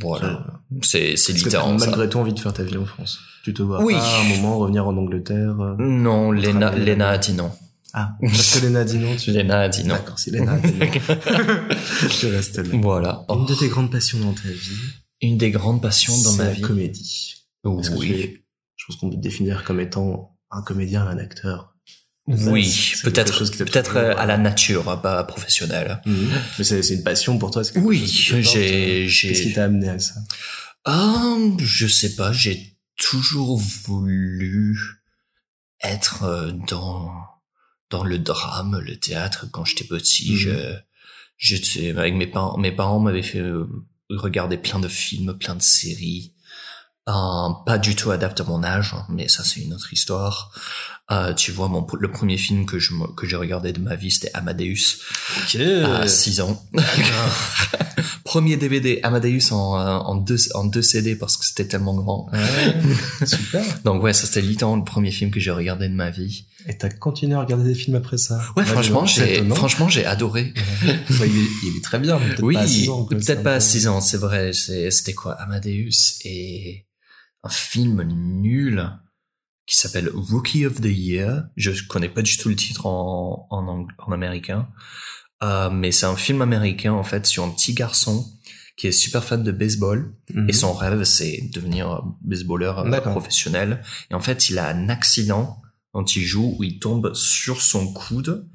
Voilà. 0.00 0.46
C'est, 0.82 1.16
c'est 1.16 1.32
que 1.34 1.38
littéralement 1.38 1.78
ça. 1.78 1.86
malgré 1.86 2.08
tout 2.08 2.18
envie 2.18 2.32
de 2.32 2.40
faire 2.40 2.52
ta 2.52 2.62
vie 2.62 2.76
en 2.76 2.86
France? 2.86 3.18
Tu 3.44 3.52
te 3.52 3.62
vois 3.62 3.82
Oui. 3.84 3.94
pas 3.94 4.00
à 4.02 4.20
un 4.20 4.28
moment 4.36 4.58
revenir 4.58 4.86
en 4.86 4.96
Angleterre. 4.96 5.60
euh, 5.60 5.74
Non, 5.78 6.30
Lena. 6.32 6.70
Lena 6.74 7.10
a 7.10 7.18
dit 7.18 7.32
non. 7.34 7.50
Ah, 7.94 8.16
parce 8.22 8.58
que 8.58 8.64
Léna 8.66 8.80
a 8.80 8.84
dit 8.84 8.98
non, 8.98 9.14
tu 9.16 9.30
Lena 9.32 9.60
a 9.60 9.68
dit 9.68 9.82
non. 9.84 9.94
D'accord, 9.94 10.18
si 10.18 10.30
Léna 10.30 10.52
a 10.54 10.58
dit 10.58 10.72
non. 10.72 10.86
tu 12.20 12.26
restes 12.30 12.56
là. 12.58 12.78
Voilà. 12.80 13.24
Une 13.28 13.44
de 13.44 13.54
tes 13.54 13.68
grandes 13.68 13.90
passions 13.92 14.18
dans 14.20 14.32
ta 14.32 14.48
vie, 14.48 14.78
une 15.20 15.36
des 15.36 15.50
grandes 15.50 15.82
passions 15.82 16.14
dans 16.22 16.32
ma 16.36 16.44
la 16.44 16.50
vie. 16.52 16.62
comédie. 16.62 17.34
Que 17.62 17.68
Oui. 17.98 18.12
es- 18.12 18.44
je 18.76 18.86
pense 18.86 18.96
qu'on 18.96 19.10
peut 19.10 19.16
te 19.16 19.20
définir 19.20 19.62
comme 19.64 19.78
étant 19.78 20.36
un 20.50 20.62
comédien, 20.62 21.06
un 21.06 21.18
acteur. 21.18 21.71
Oui, 22.28 22.94
peut-être, 23.02 23.44
peut-être 23.64 23.96
euh, 23.96 24.14
à 24.16 24.26
la 24.26 24.34
euh, 24.34 24.38
nature, 24.38 24.88
hein, 24.88 24.96
pas 24.96 25.24
professionnelle. 25.24 26.00
Mhm. 26.06 26.30
Mais 26.58 26.64
c'est 26.64 26.94
une 26.94 27.02
passion 27.02 27.36
pour 27.38 27.50
toi. 27.50 27.62
Oui, 27.76 28.00
te 28.00 28.32
porte. 28.32 28.44
j'ai, 28.54 29.08
j'ai. 29.08 29.28
Qu'est-ce 29.28 29.42
qui 29.42 29.52
t'a 29.52 29.64
amené 29.64 29.88
à 29.88 29.98
ça? 29.98 30.14
Ah, 30.84 31.36
je 31.58 31.86
sais 31.86 32.14
pas, 32.14 32.32
j'ai 32.32 32.76
toujours 32.96 33.58
voulu 33.58 35.02
être 35.82 36.22
euh, 36.22 36.52
dans 36.68 37.12
dans 37.90 38.04
le 38.04 38.18
drame, 38.18 38.80
le 38.80 38.96
théâtre 38.96 39.46
quand 39.50 39.64
j'étais 39.64 39.84
petit. 39.84 40.32
Mhm. 40.32 40.36
Je 40.38 40.74
j'étais 41.36 41.90
avec 41.90 42.14
mes 42.14 42.28
parents, 42.28 42.56
mes 42.56 42.72
parents 42.72 43.00
m'avaient 43.00 43.22
fait 43.22 43.40
euh, 43.40 43.68
regarder 44.10 44.56
plein 44.56 44.78
de 44.78 44.88
films, 44.88 45.36
plein 45.36 45.56
de 45.56 45.62
séries. 45.62 46.34
Euh, 47.08 47.48
pas 47.66 47.78
du 47.78 47.96
tout 47.96 48.12
adapté 48.12 48.42
à 48.42 48.46
mon 48.46 48.62
âge, 48.62 48.94
hein, 48.94 49.04
mais 49.08 49.26
ça 49.26 49.42
c'est 49.42 49.60
une 49.60 49.74
autre 49.74 49.92
histoire. 49.92 50.52
Euh, 51.12 51.34
tu 51.34 51.52
vois, 51.52 51.68
mon 51.68 51.86
le 52.00 52.10
premier 52.10 52.38
film 52.38 52.64
que 52.64 52.78
je 52.78 52.92
que 53.16 53.26
j'ai 53.26 53.36
regardé 53.36 53.72
de 53.72 53.80
ma 53.80 53.96
vie, 53.96 54.10
c'était 54.10 54.30
Amadeus 54.34 54.98
Ok. 55.42 55.60
à 55.60 56.08
6 56.08 56.40
ans. 56.40 56.62
Premier 58.24 58.56
DVD 58.56 59.00
Amadeus 59.02 59.52
en, 59.52 59.76
euh, 59.78 59.98
en, 59.98 60.14
deux, 60.14 60.38
en 60.54 60.64
deux 60.64 60.80
CD 60.80 61.16
parce 61.16 61.36
que 61.36 61.44
c'était 61.44 61.66
tellement 61.66 61.94
grand. 61.94 62.30
Ouais, 62.32 63.26
super. 63.26 63.62
Donc 63.84 64.02
ouais, 64.02 64.12
ça 64.12 64.26
c'était 64.26 64.40
littéralement 64.40 64.78
le 64.78 64.84
premier 64.84 65.10
film 65.10 65.30
que 65.30 65.38
j'ai 65.40 65.50
regardé 65.50 65.88
de 65.88 65.94
ma 65.94 66.10
vie. 66.10 66.46
Et 66.66 66.78
t'as 66.78 66.88
continué 66.88 67.34
à 67.34 67.40
regarder 67.40 67.64
des 67.64 67.74
films 67.74 67.96
après 67.96 68.16
ça? 68.18 68.40
Ouais, 68.56 68.64
franchement, 68.64 69.04
j'ai 69.04 69.44
franchement 69.50 69.88
j'ai 69.88 70.06
adoré. 70.06 70.54
Ouais, 70.84 70.98
il, 71.10 71.38
est, 71.38 71.48
il 71.64 71.76
est 71.78 71.84
très 71.84 71.98
bien, 71.98 72.18
peut-être 72.18 72.42
Oui, 72.42 72.54
pas 72.54 72.60
à 72.60 72.66
6 72.66 72.88
ans. 72.88 73.04
quoi, 73.04 73.16
c'est 73.20 73.26
peut-être 73.26 73.42
pas 73.42 73.52
à 73.52 73.58
peu- 73.58 73.60
6 73.60 73.88
ans, 73.88 74.00
c'est 74.00 74.16
vrai. 74.18 74.52
C'était 74.52 75.14
quoi? 75.14 75.32
Amadeus 75.34 76.18
et 76.24 76.86
un 77.42 77.50
film 77.50 78.02
nul 78.40 78.88
qui 79.66 79.76
s'appelle 79.76 80.10
Rookie 80.12 80.66
of 80.66 80.80
the 80.80 80.86
Year. 80.86 81.44
Je 81.56 81.70
connais 81.86 82.08
pas 82.08 82.22
du 82.22 82.36
tout 82.36 82.48
le 82.48 82.56
titre 82.56 82.86
en, 82.86 83.46
en, 83.50 84.12
américain. 84.12 84.68
Euh, 85.42 85.70
mais 85.70 85.92
c'est 85.92 86.06
un 86.06 86.16
film 86.16 86.40
américain 86.42 86.92
en 86.92 87.02
fait 87.04 87.26
sur 87.26 87.42
un 87.44 87.50
petit 87.50 87.74
garçon 87.74 88.24
qui 88.76 88.86
est 88.86 88.92
super 88.92 89.22
fan 89.24 89.42
de 89.42 89.52
baseball 89.52 90.14
Mhm. 90.32 90.48
et 90.48 90.52
son 90.52 90.72
rêve 90.72 91.04
c'est 91.04 91.50
devenir 91.52 92.02
baseballeur 92.22 92.78
euh, 92.78 93.00
professionnel 93.00 93.82
et 94.10 94.14
en 94.14 94.20
fait 94.20 94.48
il 94.48 94.58
a 94.58 94.68
un 94.68 94.88
accident 94.88 95.60
quand 95.92 96.16
il 96.16 96.22
joue 96.22 96.54
où 96.58 96.64
il 96.64 96.78
tombe 96.78 97.12
sur 97.14 97.60
son 97.60 97.92
coude 97.92 98.48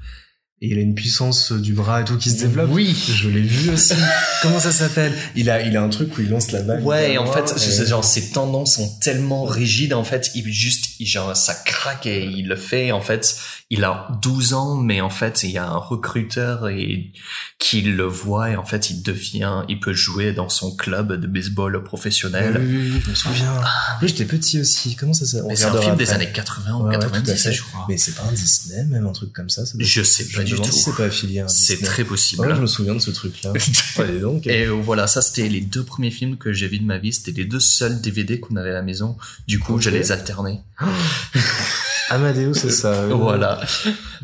Et 0.59 0.69
il 0.69 0.77
a 0.79 0.81
une 0.81 0.95
puissance 0.95 1.51
du 1.51 1.73
bras 1.73 2.01
et 2.01 2.05
tout 2.05 2.17
qui 2.17 2.31
se 2.31 2.39
développe. 2.39 2.71
oui 2.71 2.95
Je 3.13 3.29
l'ai 3.29 3.41
vu 3.41 3.69
aussi. 3.69 3.93
Comment 4.41 4.59
ça 4.59 4.71
s'appelle? 4.71 5.13
Il 5.35 5.51
a, 5.51 5.61
il 5.61 5.77
a 5.77 5.83
un 5.83 5.89
truc 5.89 6.17
où 6.17 6.21
il 6.21 6.29
lance 6.29 6.51
la 6.51 6.63
balle. 6.63 6.81
ouais 6.81 7.13
et 7.13 7.17
en 7.19 7.31
fait 7.31 7.53
et- 7.55 7.85
genre 7.85 8.03
ses 8.03 8.31
tendons 8.31 8.65
sont 8.65 8.89
tellement 8.99 9.43
rigides 9.45 9.93
en 9.93 10.03
fait 10.03 10.31
il 10.33 10.51
juste 10.51 10.95
il, 10.99 11.05
genre 11.05 11.37
ça 11.37 11.53
craque 11.53 12.07
et 12.07 12.23
il 12.25 12.47
le 12.47 12.55
fait 12.55 12.91
en 12.91 13.01
fait 13.01 13.37
il 13.69 13.83
a 13.83 14.07
12 14.21 14.53
ans, 14.53 14.75
mais 14.75 15.01
en 15.01 15.09
fait, 15.09 15.43
il 15.43 15.51
y 15.51 15.57
a 15.57 15.67
un 15.67 15.75
recruteur 15.77 16.69
et 16.69 17.12
qui 17.59 17.81
le 17.81 18.05
voit 18.05 18.51
et 18.51 18.55
en 18.55 18.63
fait, 18.63 18.89
il 18.91 19.03
devient, 19.03 19.63
il 19.67 19.79
peut 19.81 19.91
jouer 19.93 20.31
dans 20.31 20.47
son 20.47 20.74
club 20.74 21.12
de 21.19 21.27
baseball 21.27 21.83
professionnel. 21.83 22.55
Oui, 22.62 22.77
oui, 22.77 22.91
oui, 22.95 23.01
je 23.03 23.09
me 23.09 23.15
souviens. 23.15 23.51
Oui, 24.01 24.07
j'étais 24.07 24.24
petit 24.24 24.62
aussi. 24.62 24.95
Comment 24.95 25.12
ça 25.13 25.25
s'appelle? 25.25 25.57
C'est 25.57 25.65
un 25.65 25.81
film 25.81 25.95
des 25.97 26.12
années 26.12 26.31
80 26.31 26.75
ou 26.75 26.83
Ouais, 26.83 26.89
ouais, 26.91 26.95
à 26.95 27.00
90, 27.09 27.43
fait. 27.43 27.51
je 27.51 27.63
crois. 27.63 27.86
Mais 27.89 27.97
c'est 27.97 28.15
pas 28.15 28.24
un 28.24 28.31
Disney, 28.31 28.86
même 28.86 29.05
un 29.05 29.12
truc 29.12 29.33
comme 29.33 29.50
ça. 29.50 29.65
ça 29.65 29.74
Je 29.77 30.01
sais 30.01 30.27
pas 30.29 30.43
du 30.43 30.55
tout. 30.55 30.63
c'est 30.63 30.95
pas 30.95 31.03
affilié 31.05 31.43
C'est 31.47 31.81
très 31.83 32.05
possible. 32.05 32.43
Ouais, 32.43 32.55
je 32.55 32.62
me 32.62 32.67
souviens 32.67 32.95
de 32.95 33.00
ce 33.00 33.12
truc-là. 33.12 33.51
Allez 33.97 34.19
donc. 34.21 34.47
Et 34.47 34.65
euh, 34.67 34.71
voilà, 34.71 35.07
ça 35.07 35.21
c'était 35.21 35.50
les 35.50 35.59
deux 35.62 35.83
premiers 35.83 36.12
films 36.12 36.38
que 36.38 36.53
j'ai 36.53 36.69
vus 36.69 36.79
de 36.79 36.86
ma 36.86 37.00
vie. 37.00 37.12
C'était 37.12 37.31
les 37.31 37.45
deux 37.45 37.59
seuls 37.59 38.00
DVD 38.00 38.39
qu'on 38.39 38.55
avait 38.55 38.69
à 38.69 38.75
la 38.75 38.81
maison. 38.81 39.17
Du 39.45 39.59
coup, 39.59 39.74
Ok. 39.75 39.81
je 39.81 39.89
les 39.89 40.13
alternais. 40.13 40.62
Amadeus, 42.09 42.53
c'est 42.53 42.69
ça. 42.69 43.05
oui. 43.07 43.13
Voilà. 43.17 43.59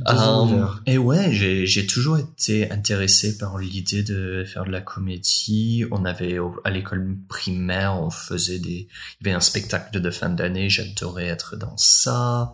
Euh, 0.10 0.66
et 0.86 0.98
ouais, 0.98 1.32
j'ai 1.32 1.66
j'ai 1.66 1.86
toujours 1.86 2.18
été 2.18 2.72
intéressé 2.72 3.38
par 3.38 3.58
l'idée 3.58 4.04
de 4.04 4.44
faire 4.46 4.66
de 4.66 4.72
la 4.72 4.82
comédie. 4.82 5.86
On 5.92 6.06
avait 6.06 6.38
à 6.64 6.72
l'école 6.72 7.16
primaire, 7.28 8.02
on 8.02 8.10
faisait 8.10 8.60
des, 8.60 8.88
il 9.22 9.28
y 9.28 9.30
avait 9.30 9.36
un 9.38 9.42
spectacle 9.42 10.02
de 10.02 10.10
fin 10.10 10.30
d'année. 10.30 10.70
J'adorais 10.70 11.28
être 11.28 11.56
dans 11.56 11.78
ça. 11.78 12.54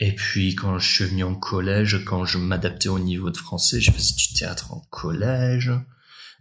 Et 0.00 0.14
puis 0.14 0.54
quand 0.54 0.78
je 0.78 0.92
suis 0.92 1.04
venu 1.04 1.24
en 1.24 1.34
collège, 1.34 2.04
quand 2.04 2.24
je 2.24 2.38
m'adaptais 2.38 2.88
au 2.88 2.98
niveau 2.98 3.30
de 3.30 3.36
français, 3.36 3.80
je 3.80 3.90
faisais 3.92 4.14
du 4.16 4.32
théâtre 4.34 4.72
en 4.72 4.80
collège. 4.90 5.70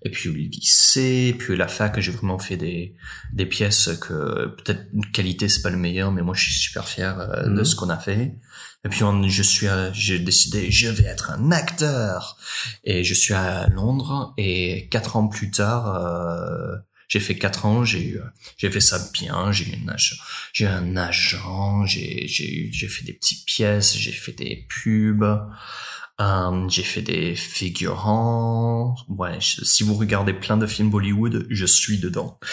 Et 0.05 0.09
puis 0.11 0.27
au 0.29 0.33
lycée, 0.33 1.33
puis 1.39 1.53
à 1.53 1.57
la 1.57 1.67
fac, 1.67 1.97
j'ai 1.99 2.11
vraiment 2.11 2.37
fait 2.39 2.57
des 2.57 2.95
des 3.31 3.45
pièces 3.45 3.89
que 4.01 4.47
peut-être 4.47 4.83
une 4.93 5.05
qualité 5.11 5.47
c'est 5.49 5.61
pas 5.61 5.69
le 5.69 5.77
meilleur, 5.77 6.11
mais 6.11 6.21
moi 6.21 6.35
je 6.35 6.43
suis 6.43 6.53
super 6.53 6.87
fier 6.87 7.19
euh, 7.19 7.43
de 7.45 7.59
Mhm. 7.59 7.65
ce 7.65 7.75
qu'on 7.75 7.89
a 7.89 7.97
fait. 7.97 8.35
Et 8.85 8.89
puis 8.89 9.03
on, 9.03 9.27
je 9.29 9.41
suis, 9.43 9.67
à- 9.67 9.93
j'ai 9.93 10.19
décidé, 10.19 10.69
je 10.69 10.89
vais 10.89 11.05
être 11.05 11.31
un 11.31 11.51
acteur. 11.53 12.35
Et 12.83 13.05
je 13.05 13.13
suis 13.13 13.33
à 13.33 13.67
Londres. 13.69 14.33
Et 14.37 14.89
quatre 14.89 15.15
ans 15.15 15.27
plus 15.29 15.51
tard, 15.51 15.95
euh, 15.95 16.75
j'ai 17.07 17.21
fait 17.21 17.35
quatre 17.35 17.65
ans, 17.65 17.85
j'ai 17.85 18.05
eu, 18.05 18.19
j'ai 18.57 18.69
fait 18.69 18.81
ça 18.81 18.99
bien. 19.13 19.53
J'ai 19.53 19.69
eu 19.69 19.73
une 19.75 19.95
j'ai 20.51 20.67
un 20.67 20.97
agent, 20.97 21.85
j'ai, 21.85 22.27
j'ai 22.27 22.53
eu, 22.53 22.73
j'ai 22.73 22.89
fait 22.89 23.05
des 23.05 23.13
petites 23.13 23.45
pièces, 23.45 23.95
j'ai 23.97 24.11
fait 24.11 24.33
des 24.33 24.67
pubs. 24.67 25.23
Euh, 26.21 26.69
j'ai 26.69 26.83
fait 26.83 27.01
des 27.01 27.35
figurants. 27.35 28.95
Ouais, 29.09 29.39
je- 29.41 29.65
si 29.65 29.83
vous 29.83 29.95
regardez 29.95 30.33
plein 30.33 30.57
de 30.57 30.67
films 30.67 30.89
Bollywood, 30.91 31.47
je 31.49 31.65
suis 31.65 31.97
dedans. 31.99 32.39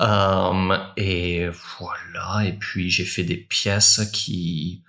Euh, 0.00 0.76
et 0.96 1.48
voilà. 1.78 2.44
Et 2.46 2.52
puis 2.54 2.90
j'ai 2.90 3.04
fait 3.04 3.24
des 3.24 3.36
pièces 3.36 4.00
qui 4.12 4.82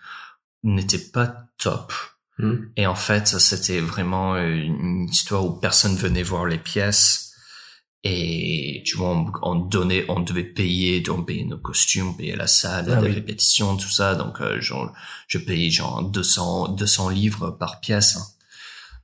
n'étaient 0.63 0.97
pas 1.11 1.35
top. 1.57 1.93
Hmm. 2.37 2.55
Et 2.75 2.85
en 2.87 2.95
fait, 2.95 3.27
c'était 3.39 3.79
vraiment 3.79 4.37
une 4.37 5.07
histoire 5.09 5.45
où 5.45 5.59
personne 5.59 5.95
venait 5.95 6.23
voir 6.23 6.45
les 6.45 6.57
pièces. 6.57 7.26
Et 8.03 8.83
tu 8.85 8.95
vois, 8.97 9.09
on, 9.09 9.31
on 9.41 9.55
donnait, 9.55 10.05
on 10.07 10.19
devait 10.21 10.43
payer, 10.43 11.03
on 11.09 11.23
payait 11.23 11.43
nos 11.43 11.57
costumes, 11.57 12.15
payait 12.15 12.35
la 12.35 12.47
salle 12.47 12.85
Ah 12.91 13.01
de 13.01 13.07
oui. 13.07 13.13
répétition, 13.13 13.75
tout 13.75 13.89
ça. 13.89 14.15
Donc, 14.15 14.39
euh, 14.39 14.61
genre, 14.61 14.93
je 15.27 15.37
payais 15.39 15.69
genre 15.69 16.03
200, 16.03 16.69
200 16.69 17.09
livres 17.09 17.51
par 17.51 17.79
pièce. 17.81 18.17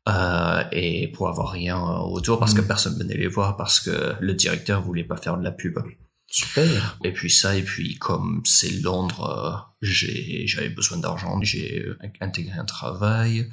Euh, 0.10 0.64
et 0.74 1.08
pour 1.10 1.30
avoir 1.30 1.52
rien 1.52 1.78
euh, 1.78 2.00
autour 2.00 2.38
parce 2.38 2.54
que 2.54 2.60
Mm. 2.62 2.68
personne 2.68 2.98
venait 3.00 3.16
les 3.16 3.28
voir 3.28 3.56
parce 3.56 3.80
que 3.80 4.16
le 4.20 4.34
directeur 4.34 4.82
voulait 4.82 5.06
pas 5.06 5.16
faire 5.16 5.38
de 5.38 5.44
la 5.44 5.52
pub. 5.54 5.80
Super. 6.28 6.98
Et 7.06 7.14
puis 7.14 7.30
ça, 7.32 7.56
et 7.56 7.62
puis 7.64 7.96
comme 8.00 8.42
c'est 8.44 8.82
Londres, 8.82 9.24
euh, 9.24 9.72
j'ai 9.82 10.46
j'avais 10.46 10.70
besoin 10.70 10.98
d'argent, 10.98 11.40
j'ai 11.42 11.84
euh, 11.86 11.98
intégré 12.20 12.58
un 12.58 12.66
travail, 12.66 13.50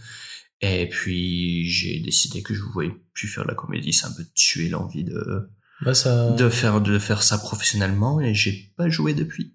et 0.61 0.88
puis 0.88 1.69
j'ai 1.71 2.00
décidé 2.00 2.43
que 2.43 2.55
je 2.55 2.62
voulais 2.62 2.90
plus 3.14 3.29
faire 3.29 3.45
de 3.45 3.49
la 3.49 3.55
comédie, 3.55 3.93
ça 3.93 4.07
a 4.07 4.11
un 4.11 4.14
peu 4.14 4.25
tué 4.35 4.69
l'envie 4.69 5.05
de 5.05 5.50
Bah, 5.83 5.95
ça... 5.95 6.31
de 6.31 6.49
faire 6.49 6.81
de 6.81 6.99
faire 6.99 7.23
ça 7.23 7.38
professionnellement, 7.38 8.21
et 8.21 8.35
j'ai 8.35 8.73
pas 8.76 8.88
joué 8.88 9.14
depuis. 9.14 9.55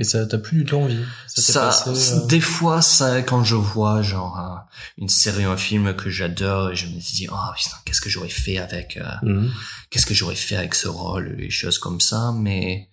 Et 0.00 0.04
ça, 0.04 0.24
t'as 0.26 0.38
plus 0.38 0.58
du 0.58 0.64
tout 0.64 0.76
envie. 0.76 1.02
Ça, 1.26 1.42
t'est 1.42 1.52
Ça, 1.52 1.60
passé, 1.84 2.12
euh, 2.14 2.26
des 2.26 2.40
fois, 2.40 2.82
ça, 2.82 3.20
quand 3.22 3.42
je 3.42 3.56
vois 3.56 4.00
genre 4.00 4.38
un- 4.38 4.64
une 4.96 5.08
série 5.08 5.44
ou 5.44 5.50
un 5.50 5.56
film 5.56 5.92
que 5.96 6.08
j'adore, 6.08 6.72
je 6.72 6.86
me 6.86 6.92
dis 7.00 7.26
oh 7.32 7.34
putain, 7.56 7.76
qu'est-ce 7.84 8.00
que 8.00 8.08
j'aurais 8.08 8.28
fait 8.28 8.58
avec 8.58 8.96
euh, 8.96 9.02
Mhm. 9.24 9.50
qu'est-ce 9.90 10.06
que 10.06 10.14
j'aurais 10.14 10.36
fait 10.36 10.54
avec 10.56 10.76
ce 10.76 10.86
rôle, 10.86 11.34
les 11.36 11.50
choses 11.50 11.78
comme 11.78 12.00
ça, 12.00 12.32
mais 12.32 12.88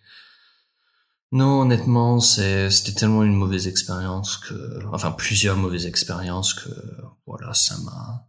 non, 1.31 1.61
honnêtement, 1.61 2.19
c'est, 2.21 2.69
c'était 2.69 2.93
tellement 2.97 3.23
une 3.23 3.35
mauvaise 3.35 3.67
expérience 3.67 4.37
que, 4.37 4.83
enfin, 4.93 5.11
plusieurs 5.11 5.57
mauvaises 5.57 5.85
expériences 5.85 6.53
que, 6.53 6.69
voilà, 7.45 7.53
ça 7.53 7.77
m'a, 7.83 8.27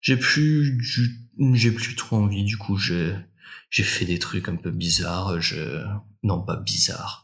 j'ai 0.00 0.16
plus, 0.16 0.72
du- 0.76 1.20
j'ai 1.54 1.72
plus 1.72 1.96
trop 1.96 2.16
envie, 2.16 2.44
du 2.44 2.56
coup, 2.56 2.76
j'ai, 2.76 3.14
j'ai 3.70 3.82
fait 3.82 4.04
des 4.04 4.18
trucs 4.18 4.48
un 4.48 4.56
peu 4.56 4.70
bizarres, 4.70 5.40
je, 5.40 5.82
non, 6.22 6.40
pas 6.42 6.56
bizarres. 6.56 7.22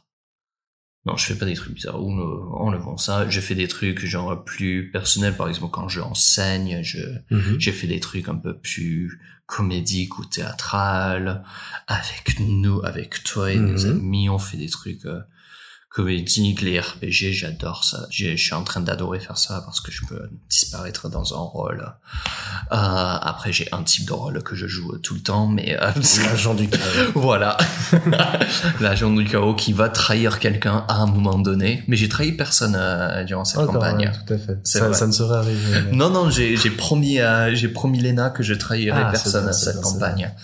Non, 1.06 1.16
je 1.16 1.24
fais 1.24 1.34
pas 1.34 1.46
des 1.46 1.54
trucs 1.54 1.72
bizarres, 1.74 2.02
ou 2.02 2.10
enlevons 2.56 2.98
ça. 2.98 3.26
J'ai 3.30 3.40
fait 3.40 3.54
des 3.54 3.68
trucs 3.68 4.04
genre 4.04 4.44
plus 4.44 4.90
personnels, 4.90 5.34
par 5.34 5.48
exemple 5.48 5.70
quand 5.72 5.88
je 5.88 6.00
enseigne, 6.00 6.82
je, 6.82 6.98
Mhm. 7.30 7.58
j'ai 7.58 7.72
fait 7.72 7.86
des 7.86 8.00
trucs 8.00 8.28
un 8.28 8.34
peu 8.36 8.58
plus 8.58 9.18
comédiques 9.46 10.18
ou 10.18 10.26
théâtrales. 10.26 11.42
Avec 11.86 12.38
nous, 12.40 12.82
avec 12.84 13.22
toi 13.24 13.50
et 13.50 13.58
Mhm. 13.58 13.66
nos 13.72 13.86
amis, 13.86 14.28
on 14.28 14.38
fait 14.38 14.58
des 14.58 14.68
trucs 14.68 15.06
euh, 15.06 15.20
comédiques, 15.90 16.62
les 16.62 16.78
RPG, 16.80 17.32
j'adore 17.32 17.82
ça. 17.84 18.06
Je 18.10 18.36
suis 18.36 18.54
en 18.54 18.62
train 18.62 18.80
d'adorer 18.80 19.18
faire 19.18 19.36
ça 19.36 19.60
parce 19.64 19.80
que 19.80 19.90
je 19.90 20.06
peux 20.06 20.30
disparaître 20.48 21.08
dans 21.08 21.34
un 21.34 21.40
rôle. 21.40 21.82
Euh, 22.72 22.76
après, 22.76 23.52
j'ai 23.52 23.68
un 23.72 23.82
type 23.82 24.06
de 24.06 24.12
rôle 24.12 24.40
que 24.44 24.54
je 24.54 24.68
joue 24.68 24.96
tout 24.98 25.14
le 25.14 25.20
temps, 25.20 25.48
mais 25.48 25.76
euh, 25.82 25.90
L'agent 26.24 26.54
du 26.54 26.68
chaos. 26.68 26.80
voilà. 27.14 27.58
L'agent 28.80 29.10
du 29.10 29.24
chaos 29.24 29.54
qui 29.54 29.72
va 29.72 29.88
trahir 29.88 30.38
quelqu'un 30.38 30.84
à 30.88 30.94
un 31.02 31.06
moment 31.06 31.38
donné. 31.38 31.82
Mais 31.88 31.96
j'ai 31.96 32.08
trahi 32.08 32.32
personne 32.32 32.76
euh, 32.78 33.24
durant 33.24 33.44
cette 33.44 33.58
Encore, 33.58 33.74
campagne. 33.74 34.06
ouais, 34.06 34.12
tout 34.26 34.34
à 34.34 34.38
fait. 34.38 34.58
Ça, 34.64 34.92
ça 34.94 35.06
ne 35.08 35.12
serait 35.12 35.38
arrivé. 35.38 35.80
mais- 35.86 35.96
Non, 35.96 36.10
non, 36.10 36.30
j'ai 36.30 36.56
promis 36.70 37.18
à 37.20 37.52
j'ai 37.52 37.68
promis 37.68 37.98
Léna 38.00 38.30
que 38.30 38.42
je 38.44 38.54
trahirais 38.54 39.02
Ah, 39.06 39.10
personne 39.10 39.48
à 39.48 39.52
cette 39.52 39.74
bien, 39.74 39.82
campagne. 39.82 40.34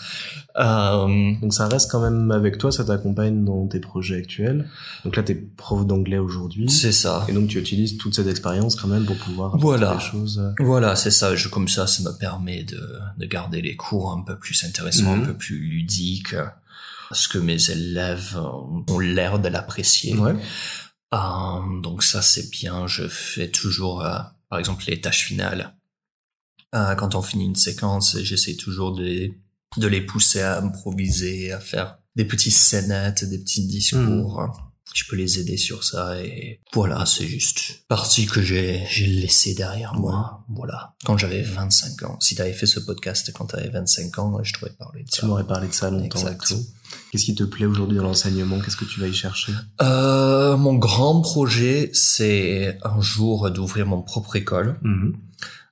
Euh, 0.58 1.34
Donc 1.42 1.52
ça 1.52 1.68
reste 1.68 1.90
quand 1.90 2.00
même 2.00 2.30
avec 2.30 2.56
toi, 2.56 2.72
ça 2.72 2.82
t'accompagne 2.84 3.44
dans 3.44 3.66
tes 3.66 3.78
projets 3.80 4.16
actuels. 4.16 4.68
Donc 5.04 5.16
là, 5.16 5.22
t'es 5.22 5.34
prof 5.34 5.86
d'anglais 5.86 6.18
aujourd'hui. 6.18 6.70
c'est 6.70 6.92
ça. 6.92 7.26
Et 7.28 7.32
donc 7.32 7.48
tu 7.48 7.58
utilises 7.58 7.98
toute 7.98 8.14
cette 8.14 8.26
expérience 8.26 8.74
quand 8.76 8.88
même 8.88 9.04
pour 9.04 9.16
pouvoir 9.18 9.56
Voilà. 9.58 9.94
des 9.96 10.00
choses. 10.00 10.38
euh, 10.38 10.64
Voilà, 10.64 10.96
c'est 10.96 11.10
ça. 11.10 11.34
Je, 11.36 11.48
comme 11.48 11.68
ça, 11.68 11.86
ça 11.86 12.02
me 12.02 12.16
permet 12.16 12.62
de, 12.64 12.80
de 13.18 13.26
garder 13.26 13.60
les 13.60 13.76
cours 13.76 14.12
un 14.12 14.22
peu 14.22 14.38
plus 14.38 14.64
intéressants, 14.64 15.14
Mhm. 15.16 15.22
un 15.22 15.26
peu 15.26 15.34
plus 15.36 15.58
ludiques, 15.58 16.34
parce 17.10 17.28
que 17.28 17.38
mes 17.38 17.70
élèves 17.70 18.38
ont 18.88 18.98
l'air 18.98 19.38
de 19.38 19.48
l'apprécier. 19.48 20.16
Ouais. 20.16 20.34
Euh, 21.14 21.80
donc 21.82 22.02
ça, 22.02 22.22
c'est 22.22 22.50
bien. 22.50 22.86
Je 22.86 23.06
fais 23.08 23.48
toujours, 23.50 24.02
euh, 24.04 24.18
par 24.48 24.58
exemple, 24.58 24.84
les 24.88 25.00
tâches 25.00 25.24
finales. 25.26 25.74
Euh, 26.74 26.94
quand 26.94 27.14
on 27.14 27.22
finit 27.22 27.44
une 27.44 27.54
séquence, 27.56 28.16
j'essaie 28.22 28.56
toujours 28.56 28.92
de 28.92 29.30
de 29.76 29.86
les 29.86 30.00
pousser 30.00 30.40
à 30.40 30.58
improviser, 30.62 31.52
à 31.52 31.60
faire 31.60 31.98
des 32.16 32.24
petites 32.24 32.54
scénettes, 32.54 33.24
des 33.28 33.38
petits 33.38 33.66
discours. 33.66 34.48
Je 34.94 35.04
peux 35.10 35.16
les 35.16 35.38
aider 35.40 35.58
sur 35.58 35.84
ça 35.84 36.18
et 36.22 36.62
voilà, 36.72 37.04
c'est 37.04 37.26
juste 37.26 37.84
partie 37.86 38.24
que 38.24 38.40
j'ai 38.40 38.82
j'ai 38.88 39.06
laissé 39.06 39.52
derrière 39.54 39.92
moi. 39.94 40.44
Voilà. 40.48 40.94
Quand 41.04 41.18
j'avais 41.18 41.42
25 41.42 42.02
ans. 42.04 42.16
Si 42.20 42.34
t'avais 42.34 42.54
fait 42.54 42.64
ce 42.66 42.80
podcast 42.80 43.30
quand 43.34 43.46
t'avais 43.46 43.68
25 43.68 44.18
ans, 44.20 44.38
je 44.42 44.54
t'aurais 44.54 44.72
parlé 44.72 45.02
de 45.02 45.08
Tu 45.10 45.20
ça. 45.20 45.26
m'aurais 45.26 45.46
parlé 45.46 45.68
de 45.68 45.74
ça 45.74 45.90
longtemps 45.90 46.20
et 46.20 46.22
Exact. 46.32 46.46
tout. 46.46 46.64
Qu'est-ce 47.12 47.24
qui 47.26 47.34
te 47.34 47.42
plaît 47.44 47.66
aujourd'hui 47.66 47.98
dans 47.98 48.04
l'enseignement? 48.04 48.58
Qu'est-ce 48.60 48.76
que 48.76 48.86
tu 48.86 49.00
vas 49.00 49.08
y 49.08 49.12
chercher? 49.14 49.52
Euh, 49.82 50.56
mon 50.56 50.74
grand 50.74 51.20
projet, 51.20 51.90
c'est 51.92 52.78
un 52.82 53.00
jour 53.02 53.50
d'ouvrir 53.50 53.84
mon 53.86 54.00
propre 54.00 54.36
école. 54.36 54.78
Mhm. 54.82 55.14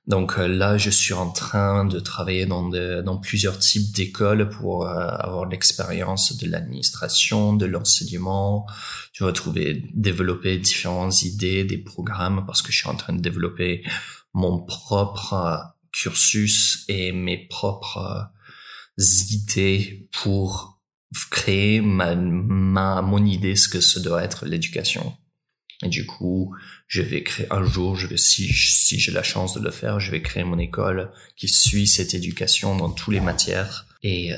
Donc 0.07 0.37
euh, 0.37 0.47
là, 0.47 0.77
je 0.77 0.91
suis 0.91 1.13
en 1.15 1.31
train 1.31 1.83
de 1.85 1.99
travailler 1.99 2.45
dans, 2.45 2.69
de- 2.69 3.01
dans 3.01 3.17
plusieurs 3.17 3.57
types 3.57 3.91
d'écoles 3.91 4.49
pour 4.49 4.85
euh, 4.85 4.95
avoir 4.95 5.45
l'expérience 5.47 6.37
de 6.37 6.47
l'administration, 6.47 7.53
de 7.53 7.65
l'enseignement. 7.65 8.67
Je 9.13 9.25
vais 9.25 9.33
trouver, 9.33 9.83
développer 9.95 10.59
différentes 10.59 11.23
idées, 11.23 11.63
des 11.63 11.79
programmes, 11.79 12.45
parce 12.45 12.61
que 12.61 12.71
je 12.71 12.77
suis 12.77 12.89
en 12.89 12.95
train 12.95 13.13
de 13.13 13.21
développer 13.21 13.83
mon 14.33 14.59
propre 14.63 15.33
euh, 15.33 15.57
cursus 15.91 16.85
et 16.87 17.11
mes 17.11 17.47
propres 17.47 18.29
idées 19.31 20.07
pour 20.11 20.79
créer 21.31 21.81
ma, 21.81 22.15
ma, 22.15 23.01
mon 23.01 23.25
idée, 23.25 23.55
ce 23.55 23.69
que 23.69 23.79
ce 23.81 23.99
doit 23.99 24.23
être 24.23 24.45
l'éducation. 24.45 25.17
Et 25.83 25.89
du 25.89 26.05
coup, 26.05 26.55
je 26.87 27.01
vais 27.01 27.23
créer 27.23 27.47
un 27.51 27.63
jour, 27.63 27.95
je 27.97 28.07
vais, 28.07 28.17
si, 28.17 28.47
si 28.53 28.99
j'ai 28.99 29.11
la 29.11 29.23
chance 29.23 29.53
de 29.55 29.59
le 29.61 29.71
faire, 29.71 29.99
je 29.99 30.09
vais 30.11 30.21
créer 30.21 30.43
mon 30.43 30.57
école 30.57 31.11
qui 31.35 31.47
suit 31.47 31.87
cette 31.87 32.13
éducation 32.13 32.75
dans 32.77 32.89
toutes 32.89 33.13
les 33.13 33.19
matières. 33.19 33.85
Et 34.03 34.33
euh, 34.33 34.37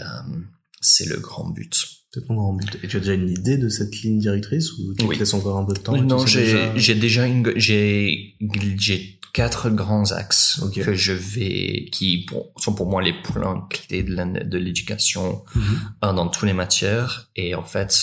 c'est 0.82 1.06
le 1.08 1.18
grand 1.18 1.50
but. 1.50 1.76
C'est 2.14 2.26
ton 2.26 2.36
grand 2.36 2.54
but. 2.54 2.80
Et 2.84 2.88
tu 2.88 2.98
as 2.98 3.00
déjà 3.02 3.14
une 3.14 3.30
idée 3.30 3.58
de 3.58 3.70
cette 3.70 4.02
ligne 4.02 4.18
directrice 4.20 4.72
ou 4.74 4.96
tu 4.98 5.06
Oui. 5.06 5.16
te 5.16 5.20
laisses 5.20 5.34
encore 5.34 5.58
un 5.58 5.66
peu 5.66 5.74
de 5.74 5.80
temps? 5.80 5.96
Non, 6.02 6.26
j'ai 6.26 6.40
déjà- 6.46 6.76
j'ai 6.78 6.96
déjà 6.96 7.28
une 7.28 7.54
j'ai 7.58 8.36
j'ai 8.80 9.20
quatre 9.34 9.70
grands 9.70 10.12
axes 10.14 10.60
que 10.74 10.96
je 10.96 11.12
vais 11.14 11.90
qui 11.92 12.26
pour- 12.26 12.52
sont 12.58 12.74
pour 12.74 12.90
moi 12.90 13.04
les 13.04 13.14
points 13.22 13.68
clés 13.70 14.02
de 14.02 14.58
l'éducation 14.58 15.44
Mhm. 15.54 15.64
euh, 16.06 16.14
dans 16.14 16.28
toutes 16.28 16.48
les 16.48 16.54
matières 16.54 17.30
et 17.36 17.54
en 17.54 17.64
fait 17.64 17.94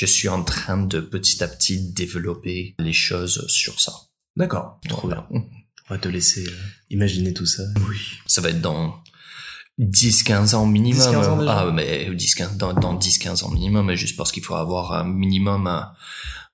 je 0.00 0.06
suis 0.06 0.28
en 0.28 0.44
train 0.44 0.78
de 0.78 1.00
petit 1.00 1.42
à 1.42 1.48
petit 1.48 1.90
développer 1.92 2.76
les 2.78 2.92
choses 2.92 3.44
sur 3.48 3.80
ça. 3.80 3.92
D'accord. 4.36 4.78
Trop 4.88 5.08
bien. 5.08 5.26
Voilà. 5.28 5.44
On 5.90 5.94
va 5.94 5.98
te 5.98 6.06
laisser 6.08 6.46
euh, 6.46 6.52
imaginer 6.90 7.34
tout 7.34 7.46
ça. 7.46 7.64
Oui. 7.88 7.96
Ça 8.26 8.40
va 8.40 8.50
être 8.50 8.60
dans 8.60 8.94
10-15 9.80 10.54
ans 10.54 10.66
minimum. 10.66 11.00
10-15 11.02 11.26
ans 11.28 11.36
déjà 11.38 11.58
ah, 11.58 11.70
mais 11.72 12.10
10-15, 12.12 12.56
dans, 12.56 12.72
dans 12.74 12.96
10-15 12.96 13.42
ans 13.44 13.50
minimum, 13.50 13.92
juste 13.94 14.16
parce 14.16 14.30
qu'il 14.30 14.44
faut 14.44 14.54
avoir 14.54 14.92
un 14.92 15.02
minimum 15.02 15.66
un, 15.66 15.90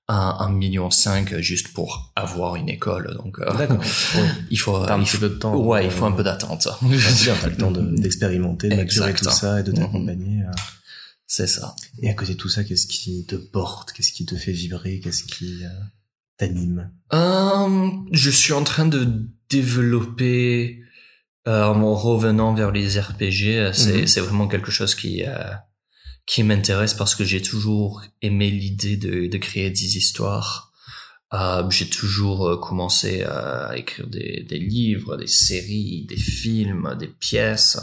un, 0.07 0.37
un 0.39 0.49
million 0.51 0.89
cinq 0.89 1.35
juste 1.39 1.67
pour 1.73 2.11
avoir 2.15 2.55
une 2.55 2.69
école. 2.69 3.15
Donc, 3.23 3.37
euh, 3.41 3.53
D'accord. 3.55 3.77
Oui. 4.15 4.21
il 4.49 4.59
faut, 4.59 4.83
T'as 4.87 4.95
un 4.95 4.99
il 5.01 5.03
petit 5.05 5.17
faut- 5.17 5.19
peu 5.19 5.29
de 5.29 5.35
temps. 5.35 5.55
ouais, 5.55 5.83
il 5.85 5.87
euh, 5.87 5.91
faut 5.91 6.05
un 6.05 6.11
peu 6.13 6.23
d'attente. 6.23 6.67
Bien, 6.81 7.35
t'as 7.41 7.47
le 7.49 7.57
temps 7.57 7.69
de- 7.71 7.95
d'expérimenter, 8.01 8.69
de, 8.69 8.75
maturer 8.75 9.13
tout 9.13 9.29
ça 9.29 9.59
et 9.59 9.63
de 9.63 9.71
Mhm. 9.71 9.77
t'accompagner. 9.77 10.41
euh. 10.41 10.51
C'est 11.27 11.47
ça. 11.47 11.75
Et 12.01 12.09
à 12.09 12.13
côté 12.13 12.33
de 12.33 12.37
tout 12.39 12.49
ça, 12.49 12.63
qu'est-ce 12.63 12.87
qui 12.87 13.25
te 13.25 13.35
porte? 13.35 13.91
Qu'est-ce 13.93 14.11
qui 14.11 14.25
te 14.25 14.35
fait 14.35 14.51
vibrer? 14.51 14.99
Qu'est-ce 14.99 15.23
qui 15.23 15.63
euh, 15.65 15.69
t'anime? 16.37 16.91
Euh, 17.13 17.89
je 18.11 18.29
suis 18.29 18.53
en 18.53 18.63
train 18.63 18.85
de 18.85 19.27
développer 19.49 20.81
euh, 21.47 21.63
en 21.65 21.95
revenant 21.95 22.53
vers 22.53 22.71
les 22.71 22.99
RPG. 22.99 23.71
C'est 23.73 24.01
Mhm. 24.01 24.07
c'est 24.07 24.21
vraiment 24.21 24.47
quelque 24.47 24.71
chose 24.71 24.95
qui 24.95 25.23
euh, 25.25 25.51
qui 26.25 26.43
m'intéresse 26.43 26.93
parce 26.95 27.13
que 27.15 27.23
j'ai 27.23 27.41
toujours 27.41 28.03
aimé 28.21 28.49
l'idée 28.49 28.97
de, 28.97 29.27
de 29.27 29.37
créer 29.37 29.69
des 29.69 29.97
histoires. 29.97 30.71
J'ai 31.69 31.89
toujours 31.89 32.61
commencé 32.61 33.23
à 33.23 33.73
écrire 33.75 34.07
des, 34.07 34.45
des 34.47 34.57
livres, 34.57 35.17
des 35.17 35.27
séries, 35.27 36.05
des 36.07 36.15
films, 36.15 36.95
des 36.97 37.09
pièces, 37.09 37.77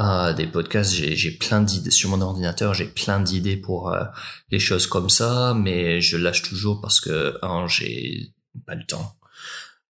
euh, 0.00 0.32
des 0.34 0.46
podcasts. 0.46 0.92
J'ai 0.92 1.30
plein 1.30 1.62
d'idées 1.62 1.90
sur 1.90 2.10
mon 2.10 2.20
ordinateur. 2.20 2.74
J'ai 2.74 2.86
plein 2.86 3.20
d'idées 3.20 3.56
pour 3.56 3.92
euh, 3.92 4.04
les 4.50 4.58
choses 4.58 4.86
comme 4.86 5.08
ça, 5.10 5.54
mais 5.54 6.00
je 6.00 6.16
lâche 6.16 6.42
toujours 6.42 6.80
parce 6.80 7.00
que 7.00 7.38
un, 7.42 7.66
j'ai 7.66 8.32
pas 8.66 8.74
le 8.74 8.84
temps. 8.84 9.16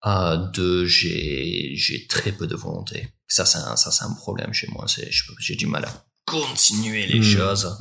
Euh, 0.06 0.36
deux, 0.52 0.84
j'ai 0.84 1.72
j'ai 1.74 2.06
très 2.06 2.32
peu 2.32 2.46
de 2.46 2.54
volonté. 2.54 3.08
Ça, 3.26 3.46
c'est 3.46 3.58
un, 3.58 3.76
ça, 3.76 3.90
c'est 3.90 4.04
un 4.04 4.12
problème 4.12 4.52
chez 4.52 4.68
moi. 4.68 4.84
C'est 4.86 5.08
j'ai 5.38 5.56
du 5.56 5.66
mal 5.66 5.84
à 5.86 6.04
continuer 6.26 7.06
les 7.06 7.20
Hmm. 7.20 7.22
choses. 7.22 7.78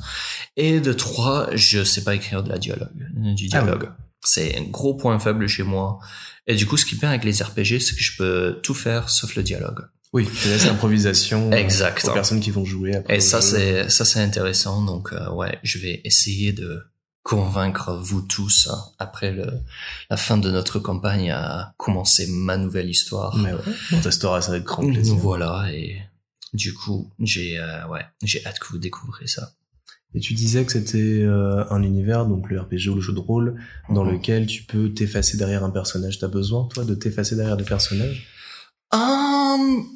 Et 0.56 0.80
de 0.80 0.92
trois, 0.92 1.48
je 1.54 1.84
sais 1.84 2.04
pas 2.04 2.14
écrire 2.14 2.42
de 2.42 2.48
la 2.48 2.58
dialogue, 2.58 2.88
du 3.34 3.48
Ah 3.52 3.60
dialogue. 3.62 3.90
C'est 4.24 4.56
un 4.56 4.62
gros 4.62 4.94
point 4.94 5.18
faible 5.18 5.46
chez 5.46 5.62
moi. 5.62 5.98
Et 6.46 6.54
du 6.54 6.66
coup, 6.66 6.76
ce 6.78 6.86
qui 6.86 6.96
bien 6.96 7.10
avec 7.10 7.24
les 7.24 7.42
RPG, 7.42 7.80
c'est 7.80 7.94
que 7.94 8.02
je 8.02 8.16
peux 8.16 8.60
tout 8.62 8.74
faire 8.74 9.10
sauf 9.10 9.34
le 9.36 9.42
dialogue. 9.42 9.86
Oui, 10.14 10.28
tu 10.40 10.48
laisses 10.48 10.64
l'improvisation 10.66 11.50
euh, 11.52 11.68
aux 12.04 12.12
personnes 12.12 12.40
qui 12.40 12.50
vont 12.52 12.64
jouer 12.64 12.94
après. 12.94 13.16
Et 13.16 13.20
ça, 13.20 13.40
c'est 13.42 13.90
ça, 13.90 14.04
c'est 14.04 14.20
intéressant. 14.20 14.82
Donc, 14.84 15.12
euh, 15.12 15.28
ouais, 15.32 15.58
je 15.64 15.78
vais 15.78 16.00
essayer 16.04 16.52
de 16.52 16.82
convaincre 17.24 17.98
vous 18.02 18.22
tous 18.22 18.68
hein, 18.70 18.78
après 18.98 19.32
le, 19.32 19.46
la 20.10 20.16
fin 20.16 20.36
de 20.38 20.50
notre 20.50 20.78
campagne 20.78 21.30
à 21.32 21.74
commencer 21.78 22.26
ma 22.28 22.56
nouvelle 22.56 22.88
histoire. 22.88 23.36
Mais 23.36 23.52
ouais, 23.52 23.60
on 23.92 24.00
testera 24.00 24.40
ça 24.40 24.52
avec 24.52 24.64
grand 24.64 24.86
plaisir. 24.86 25.16
Voilà. 25.16 25.66
Et 25.72 25.96
du 26.52 26.72
coup, 26.74 27.10
j'ai 27.18 27.58
euh, 27.58 27.86
ouais, 27.88 28.02
j'ai 28.22 28.44
hâte 28.46 28.58
que 28.60 28.68
vous 28.68 28.78
découvrez 28.78 29.26
ça. 29.26 29.52
Et 30.16 30.20
tu 30.20 30.34
disais 30.34 30.64
que 30.64 30.70
c'était 30.70 31.22
euh, 31.22 31.64
un 31.70 31.82
univers, 31.82 32.24
donc 32.26 32.48
le 32.48 32.60
RPG 32.60 32.88
ou 32.90 32.94
le 32.94 33.00
jeu 33.00 33.12
de 33.12 33.18
rôle, 33.18 33.56
dans 33.90 34.04
Mhm. 34.04 34.12
lequel 34.12 34.46
tu 34.46 34.62
peux 34.62 34.92
t'effacer 34.94 35.36
derrière 35.36 35.64
un 35.64 35.70
personnage. 35.70 36.20
T'as 36.20 36.28
besoin, 36.28 36.68
toi, 36.72 36.84
de 36.84 36.94
t'effacer 36.94 37.34
derrière 37.34 37.56
des 37.56 37.64
personnages? 37.64 38.28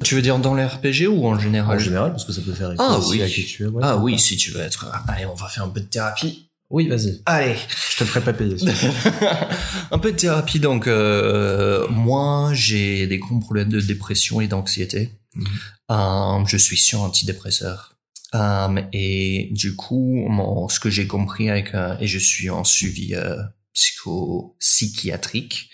Tu 0.03 0.15
veux 0.15 0.21
dire 0.21 0.37
dans 0.39 0.53
les 0.55 0.65
RPG 0.65 1.07
ou 1.09 1.25
en 1.27 1.37
général? 1.39 1.77
En 1.77 1.79
général, 1.79 2.11
parce 2.11 2.25
que 2.25 2.31
ça 2.33 2.41
peut 2.41 2.53
faire 2.53 2.71
écho 2.71 2.81
Ah 2.85 2.97
aussi 2.97 3.11
oui. 3.11 3.21
à 3.23 3.27
qui 3.29 3.45
tu 3.45 3.63
es. 3.63 3.67
ouais, 3.67 3.81
Ah 3.83 3.97
oui, 3.97 4.13
pas. 4.13 4.17
si 4.17 4.37
tu 4.37 4.51
veux 4.51 4.61
être. 4.61 4.85
Allez, 5.07 5.25
on 5.25 5.35
va 5.35 5.47
faire 5.47 5.63
un 5.63 5.69
peu 5.69 5.79
de 5.81 5.85
thérapie. 5.85 6.49
Oui, 6.69 6.87
vas-y. 6.87 7.19
Allez. 7.25 7.55
Je 7.91 7.97
te 7.97 8.03
ferai 8.05 8.21
pas 8.21 8.31
payer. 8.33 8.55
un 9.91 9.97
peu 9.97 10.11
de 10.11 10.17
thérapie. 10.17 10.59
Donc, 10.59 10.87
euh, 10.87 11.87
moi, 11.89 12.51
j'ai 12.53 13.07
des 13.07 13.17
gros 13.17 13.39
problèmes 13.39 13.69
de 13.69 13.79
dépression 13.81 14.39
et 14.41 14.47
d'anxiété. 14.47 15.09
Mhm. 15.35 15.45
Euh, 15.91 16.45
je 16.45 16.57
suis 16.57 16.77
sur 16.77 17.01
antidépresseur. 17.01 17.95
Euh, 18.35 18.81
et 18.93 19.49
du 19.51 19.75
coup, 19.75 20.25
mon, 20.29 20.69
ce 20.69 20.79
que 20.79 20.91
j'ai 20.91 21.07
compris 21.07 21.49
avec 21.49 21.73
euh, 21.73 21.95
et 21.99 22.05
je 22.05 22.19
suis 22.19 22.51
en 22.51 22.63
suivi 22.63 23.15
euh, 23.15 23.35
psycho 23.73 24.55
psychiatrique. 24.59 25.69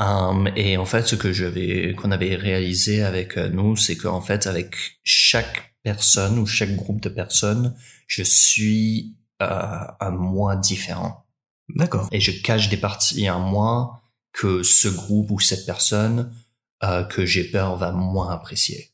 Euh, 0.00 0.50
et 0.56 0.76
en 0.76 0.84
fait, 0.84 1.06
ce 1.06 1.16
que 1.16 1.32
j'avais 1.32 1.94
qu'on 1.94 2.10
avait 2.10 2.34
réalisé 2.34 3.02
avec 3.02 3.38
euh, 3.38 3.48
nous, 3.48 3.76
c'est 3.76 3.96
qu'en 3.96 4.20
fait, 4.20 4.46
avec 4.46 4.76
chaque 5.02 5.74
personne 5.82 6.38
ou 6.38 6.46
chaque 6.46 6.74
groupe 6.74 7.00
de 7.00 7.08
personnes, 7.08 7.74
je 8.06 8.22
suis 8.22 9.16
euh, 9.42 9.80
un 10.00 10.10
moi 10.10 10.56
différent 10.56 11.26
D'accord. 11.68 12.08
et 12.10 12.20
je 12.20 12.42
cache 12.42 12.68
des 12.68 12.76
parties 12.76 13.28
en 13.30 13.40
moi 13.40 14.02
que 14.32 14.62
ce 14.62 14.88
groupe 14.88 15.30
ou 15.30 15.40
cette 15.40 15.66
personne 15.66 16.32
euh, 16.82 17.04
que 17.04 17.24
j'ai 17.24 17.44
peur 17.44 17.76
va 17.76 17.92
moins 17.92 18.30
apprécier. 18.30 18.90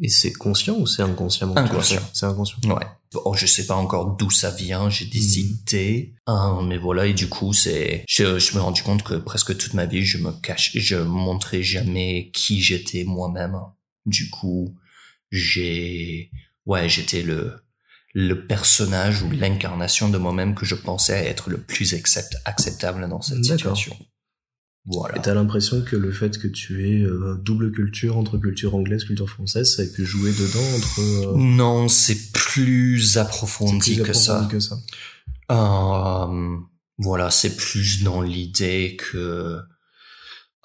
Et 0.00 0.08
c'est 0.08 0.32
conscient 0.32 0.76
ou 0.78 0.86
c'est 0.86 1.02
inconscient 1.02 1.54
Inconscient. 1.56 2.00
C'est 2.12 2.26
inconscient. 2.26 2.58
Ouais. 2.64 2.86
Bon, 3.12 3.32
je 3.32 3.46
sais 3.46 3.66
pas 3.66 3.74
encore 3.74 4.16
d'où 4.16 4.30
ça 4.30 4.50
vient, 4.50 4.90
j'ai 4.90 5.06
des 5.06 5.18
Mhm. 5.20 5.34
idées, 5.62 6.14
hein, 6.26 6.60
mais 6.66 6.76
voilà. 6.78 7.06
Et 7.06 7.14
du 7.14 7.28
coup, 7.28 7.52
c'est, 7.52 8.04
je, 8.06 8.24
je 8.24 8.32
me 8.34 8.38
suis 8.38 8.58
rendu 8.58 8.82
compte 8.82 9.02
que 9.02 9.14
presque 9.14 9.56
toute 9.56 9.74
ma 9.74 9.86
vie, 9.86 10.04
je 10.04 10.18
me 10.18 10.30
cache, 10.32 10.72
je 10.76 10.96
montrais 10.96 11.62
jamais 11.62 12.30
qui 12.34 12.60
j'étais 12.60 13.04
moi-même. 13.04 13.56
Du 14.06 14.28
coup, 14.30 14.74
j'ai, 15.30 16.30
ouais, 16.66 16.88
j'étais 16.88 17.22
le, 17.22 17.54
le 18.14 18.46
personnage 18.46 19.22
ou 19.22 19.30
l'incarnation 19.30 20.08
de 20.08 20.18
moi-même 20.18 20.54
que 20.54 20.64
je 20.66 20.74
pensais 20.74 21.26
être 21.26 21.50
le 21.50 21.58
plus 21.58 21.94
accept- 21.94 22.36
acceptable 22.44 23.08
dans 23.08 23.20
cette 23.22 23.44
situation. 23.44 23.96
Voilà. 24.90 25.18
Et 25.18 25.20
t'as 25.22 25.34
l'impression 25.34 25.82
que 25.82 25.96
le 25.96 26.10
fait 26.12 26.38
que 26.38 26.48
tu 26.48 26.88
aies 26.88 27.02
euh, 27.02 27.36
double 27.42 27.72
culture 27.72 28.16
entre 28.16 28.38
culture 28.38 28.74
anglaise, 28.74 29.04
culture 29.04 29.28
française, 29.28 29.76
ça 29.76 29.82
a 29.82 29.86
pu 29.86 30.06
jouer 30.06 30.30
dedans 30.32 30.76
entre. 30.76 31.00
euh, 31.00 31.32
Non, 31.36 31.88
c'est 31.88 32.32
plus 32.32 33.18
approfondi 33.18 33.96
plus 33.96 34.02
que 34.04 34.12
ça. 34.14 34.36
approfondi 34.40 34.54
que 34.54 34.60
ça. 34.60 34.78
Euh, 35.50 36.56
voilà, 36.98 37.30
c'est 37.30 37.56
plus 37.56 38.02
dans 38.02 38.22
l'idée 38.22 38.96
que 38.98 39.58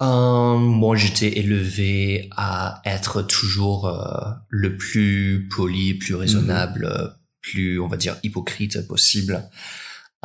euh, 0.02 0.56
moi 0.58 0.96
j'étais 0.96 1.38
élevé 1.38 2.28
à 2.36 2.82
être 2.84 3.22
toujours 3.22 3.86
euh, 3.88 4.30
le 4.48 4.76
plus 4.76 5.48
poli, 5.54 5.94
plus 5.94 6.14
raisonnable, 6.14 6.86
euh, 6.86 7.08
plus 7.40 7.78
on 7.78 7.86
va 7.88 7.96
dire 7.96 8.16
hypocrite 8.22 8.86
possible. 8.88 9.44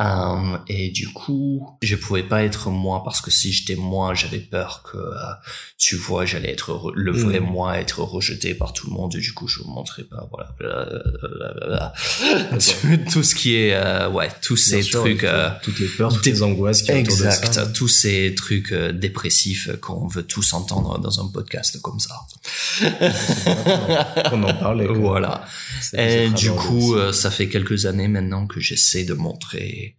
Euh, 0.00 0.56
et 0.66 0.88
du 0.90 1.08
coup, 1.08 1.68
je 1.82 1.94
pouvais 1.94 2.22
pas 2.22 2.42
être 2.42 2.70
moi 2.70 3.02
parce 3.04 3.20
que 3.20 3.30
si 3.30 3.52
j'étais 3.52 3.76
moi, 3.76 4.14
j'avais 4.14 4.38
peur 4.38 4.82
que, 4.90 4.96
euh, 4.96 5.12
tu 5.76 5.94
vois, 5.96 6.24
j'allais 6.24 6.50
être 6.50 6.72
re- 6.72 6.92
le 6.94 7.12
vrai 7.12 7.38
Mhm. 7.40 7.46
moi, 7.50 7.78
être 7.78 8.00
rejeté 8.02 8.54
par 8.54 8.72
tout 8.72 8.86
le 8.88 8.94
monde. 8.94 9.14
Et 9.14 9.20
du 9.20 9.34
coup, 9.34 9.46
je 9.46 9.58
vous 9.62 9.68
montrais 9.70 10.04
pas, 10.04 10.26
voilà, 10.30 10.54
blablabla. 10.58 11.92
tout, 13.12 13.22
ce 13.22 13.34
qui 13.34 13.56
est, 13.56 13.74
euh, 13.74 14.08
ouais, 14.08 14.30
tous 14.40 14.56
ces 14.56 14.82
sûr, 14.82 15.00
trucs. 15.00 15.26
toutes 15.62 15.78
les 15.78 15.88
peurs, 15.88 16.12
toutes 16.14 16.24
les 16.26 16.42
angoisses 16.42 16.82
qui 16.82 16.92
autour 16.92 17.02
de 17.04 17.10
Exact, 17.10 17.52
ça. 17.52 17.66
tous 17.66 17.88
ces 17.88 18.34
trucs 18.34 18.72
dépressifs 18.72 19.68
qu'on 19.80 20.06
veut 20.08 20.22
tous 20.22 20.52
entendre 20.54 20.98
dans 20.98 21.20
un 21.20 21.28
podcast 21.28 21.80
comme 21.82 22.00
ça. 22.00 22.14
On 24.32 24.42
en 24.44 24.76
que- 24.78 24.92
Voilà. 24.98 25.44
Et 25.94 26.28
du 26.30 26.50
coup, 26.52 26.94
ça 27.12 27.30
fait 27.30 27.48
quelques 27.48 27.86
années 27.86 28.08
maintenant 28.08 28.46
que 28.46 28.60
j'essaie 28.60 29.04
de 29.04 29.14
montrer 29.14 29.89